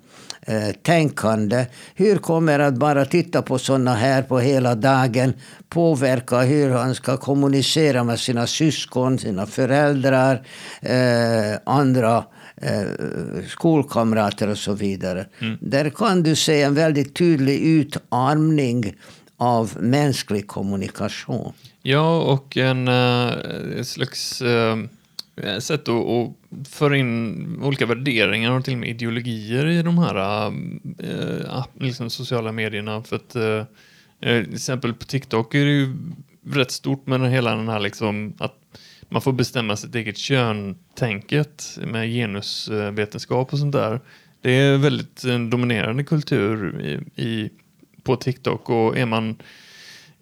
eh, 0.45 0.71
tänkande? 0.81 1.65
Hur 1.95 2.17
kommer 2.17 2.59
att 2.59 2.73
bara 2.73 3.05
titta 3.05 3.41
på 3.41 3.57
sådana 3.57 3.93
här 3.93 4.21
på 4.21 4.39
hela 4.39 4.75
dagen 4.75 5.33
påverka 5.69 6.41
hur 6.41 6.69
han 6.69 6.95
ska 6.95 7.17
kommunicera 7.17 8.03
med 8.03 8.19
sina 8.19 8.47
syskon, 8.47 9.19
sina 9.19 9.45
föräldrar, 9.45 10.47
eh, 10.81 11.59
andra 11.65 12.23
eh, 12.55 12.83
skolkamrater 13.47 14.49
och 14.49 14.57
så 14.57 14.73
vidare. 14.73 15.25
Där 15.59 15.89
kan 15.89 16.23
du 16.23 16.35
se 16.35 16.61
en 16.61 16.73
väldigt 16.73 17.15
tydlig 17.15 17.59
utarmning 17.59 18.95
av 19.37 19.77
mänsklig 19.79 20.47
kommunikation. 20.47 21.53
Ja, 21.81 22.21
och 22.21 22.57
en 22.57 22.87
uh, 22.87 23.83
slags 23.83 24.41
eh, 24.41 24.77
Eh, 25.35 25.59
sätt 25.59 25.87
att, 25.87 25.95
att 25.95 26.67
föra 26.67 26.97
in 26.97 27.59
olika 27.63 27.85
värderingar 27.85 28.51
och 28.51 28.65
till 28.65 28.73
och 28.73 28.79
med 28.79 28.89
ideologier 28.89 29.67
i 29.67 29.81
de 29.81 29.97
här 29.97 30.15
äh, 30.15 30.53
app- 31.49 31.81
liksom 31.81 32.09
sociala 32.09 32.51
medierna. 32.51 33.03
För 33.03 33.15
att 33.15 33.35
äh, 33.35 33.65
till 34.19 34.53
exempel 34.53 34.93
på 34.93 35.05
TikTok 35.05 35.55
är 35.55 35.65
det 35.65 35.71
ju 35.71 35.95
rätt 36.45 36.71
stort 36.71 37.07
med 37.07 37.31
hela 37.31 37.55
den 37.55 37.67
här 37.67 37.79
liksom 37.79 38.33
att 38.37 38.55
man 39.09 39.21
får 39.21 39.33
bestämma 39.33 39.75
sitt 39.75 39.95
eget 39.95 40.17
kön-tänket 40.17 41.77
med 41.85 42.09
genusvetenskap 42.09 43.53
och 43.53 43.59
sånt 43.59 43.73
där. 43.73 44.01
Det 44.41 44.51
är 44.51 44.77
väldigt 44.77 45.23
en 45.23 45.49
dominerande 45.49 46.03
kultur 46.03 46.81
i, 46.81 47.21
i, 47.23 47.49
på 48.03 48.15
TikTok 48.15 48.69
och 48.69 48.97
är 48.97 49.05
man 49.05 49.35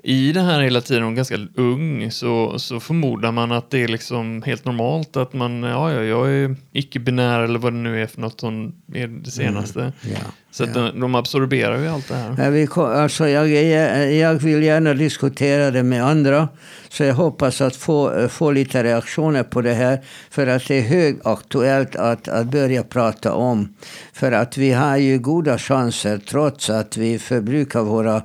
i 0.04 0.32
det 0.32 0.42
här 0.42 0.62
hela 0.62 0.82
tiden 0.82 1.04
och 1.04 1.16
ganska 1.16 1.38
ung 1.56 2.12
så, 2.12 2.60
så 2.60 2.80
förmodar 2.80 3.32
man 3.32 3.52
att 3.52 3.70
det 3.70 3.84
är 3.84 3.88
liksom 3.88 4.44
helt 4.44 4.66
normalt 4.66 5.18
att 5.18 5.34
man, 5.34 5.64
ja, 5.64 5.94
ja 5.94 6.04
jag 6.04 6.32
är 6.32 6.56
icke-binär 6.72 7.40
eller 7.40 7.60
vad 7.60 7.74
det 7.74 7.80
nu 7.80 8.02
är 8.02 8.08
för 8.08 8.22
något 8.22 8.40
som 8.40 8.76
är 8.94 9.08
det 9.08 9.32
senaste. 9.32 9.94
Ja, 10.02 10.18
Så 10.54 10.64
att 10.64 10.74
de, 10.74 11.00
de 11.00 11.16
absorberar 11.16 11.78
ju 11.78 11.88
allt 11.88 12.08
det 12.08 12.16
här. 12.16 12.34
Men 12.38 12.54
vi, 12.54 12.68
alltså 12.76 13.28
jag, 13.28 13.52
är- 13.52 14.06
jag 14.10 14.34
vill 14.34 14.64
gärna 14.64 14.94
diskutera 14.94 15.72
det 15.72 15.84
med 15.84 16.06
andra. 16.06 16.48
Så 16.90 17.04
jag 17.04 17.14
hoppas 17.16 17.62
att 17.62 17.76
få, 17.76 18.28
få 18.30 18.52
lite 18.52 18.84
reaktioner 18.84 19.44
på 19.44 19.62
det 19.62 19.74
här. 19.74 20.02
För 20.30 20.48
att 20.48 20.68
det 20.68 20.78
är 20.78 20.82
högaktuellt 20.82 21.96
att, 21.96 22.28
att 22.28 22.46
börja 22.48 22.84
prata 22.84 23.34
om. 23.34 23.74
För 24.14 24.32
att 24.32 24.58
vi 24.58 24.72
har 24.72 24.98
ju 24.98 25.20
goda 25.20 25.58
chanser 25.58 26.18
trots 26.30 26.70
att 26.70 26.98
vi 26.98 27.20
förbrukar 27.20 27.82
våra 27.82 28.22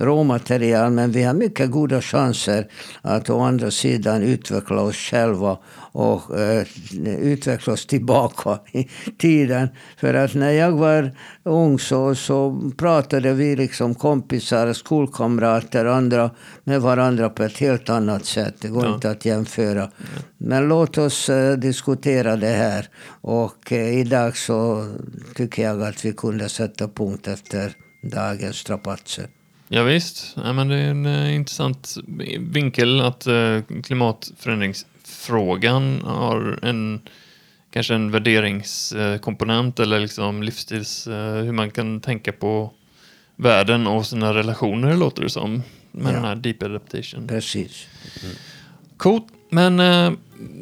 råmaterial. 0.00 0.90
Men 0.92 1.12
vi 1.12 1.22
har 1.22 1.34
mycket 1.34 1.70
goda 1.70 2.00
chanser 2.02 2.66
att 3.02 3.30
å 3.30 3.40
andra 3.40 3.70
sidan 3.70 4.22
utveckla 4.22 4.80
oss 4.80 4.96
själva 4.96 5.58
och 5.92 6.38
eh, 6.40 6.66
utveckla 7.06 7.72
oss 7.72 7.86
tillbaka 7.86 8.58
i 8.72 8.88
tiden. 9.18 9.68
För 9.96 10.14
att 10.14 10.34
när 10.34 10.50
jag 10.50 10.72
var 10.72 11.12
ung 11.42 11.78
så, 11.78 12.14
så 12.14 12.70
pratade 12.76 13.32
vi 13.34 13.56
liksom 13.56 13.94
kompisar, 13.94 14.72
skolkamrater, 14.72 15.84
andra 15.84 16.30
med 16.64 16.80
varandra 16.80 17.30
på 17.30 17.42
ett 17.42 17.58
helt 17.58 17.90
annat 17.90 18.24
sätt. 18.24 18.54
Det 18.60 18.68
går 18.68 18.84
Ja. 18.86 18.94
inte 18.94 19.10
att 19.10 19.24
jämföra. 19.24 19.90
Men 20.38 20.68
låt 20.68 20.98
oss 20.98 21.28
eh, 21.28 21.56
diskutera 21.56 22.36
det 22.36 22.46
här. 22.46 22.88
Och 23.20 23.72
eh, 23.72 23.98
idag 24.00 24.36
så 24.36 24.88
tycker 25.34 25.62
jag 25.62 25.82
att 25.82 26.04
vi 26.04 26.12
kunde 26.12 26.48
sätta 26.48 26.88
punkt 26.88 27.28
efter 27.28 27.72
dagens 28.02 28.56
strapatser. 28.56 29.26
Ja, 29.68 29.82
visst. 29.82 30.36
Ja, 30.36 30.52
men 30.52 30.68
det 30.68 30.76
är 30.76 30.90
en 30.90 31.06
eh, 31.06 31.34
intressant 31.34 31.94
vinkel 32.40 33.00
att 33.00 33.26
eh, 33.26 33.58
klimatförändringsfrågan 35.10 36.00
har 36.04 36.58
en 36.62 37.00
kanske 37.70 37.94
en 37.94 38.10
värderingskomponent 38.10 39.80
eller 39.80 40.00
liksom 40.00 40.42
livsstils, 40.42 41.06
eh, 41.06 41.34
hur 41.34 41.52
man 41.52 41.70
kan 41.70 42.00
tänka 42.00 42.32
på 42.32 42.70
världen 43.36 43.86
och 43.86 44.06
sina 44.06 44.34
relationer 44.34 44.96
låter 44.96 45.22
det 45.22 45.30
som. 45.30 45.62
Med 45.92 46.10
Ja. 46.10 46.16
den 46.16 46.24
här 46.24 46.36
deep 46.36 46.62
adaptation. 46.62 47.28
Precis. 47.28 47.86
Coolt. 48.96 49.26
Men 49.52 49.80
eh, 49.80 50.12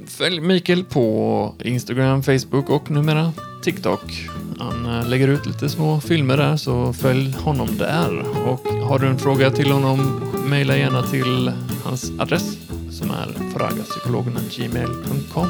följ 0.07 0.41
Mikael 0.41 0.85
på 0.85 1.55
Instagram, 1.65 2.23
Facebook 2.23 2.71
och 2.71 2.91
numera 2.91 3.33
TikTok. 3.65 4.29
Han 4.59 4.87
eh, 4.87 5.09
lägger 5.09 5.29
ut 5.29 5.47
lite 5.47 5.69
små 5.69 6.01
filmer 6.01 6.37
där, 6.37 6.57
så 6.57 6.93
följ 6.93 7.33
honom 7.33 7.77
där. 7.79 8.19
Och 8.49 8.67
har 8.89 8.99
du 8.99 9.07
en 9.07 9.19
fråga 9.19 9.51
till 9.51 9.71
honom, 9.71 10.21
mejla 10.47 10.77
gärna 10.77 11.03
till 11.03 11.53
hans 11.85 12.13
adress 12.19 12.57
som 12.99 13.11
är 13.11 13.35
fragapsykologerna.gmail.com. 13.55 15.49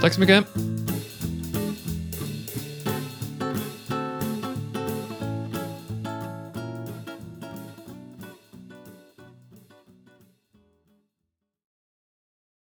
Tack 0.00 0.14
så 0.14 0.20
mycket! 0.20 0.44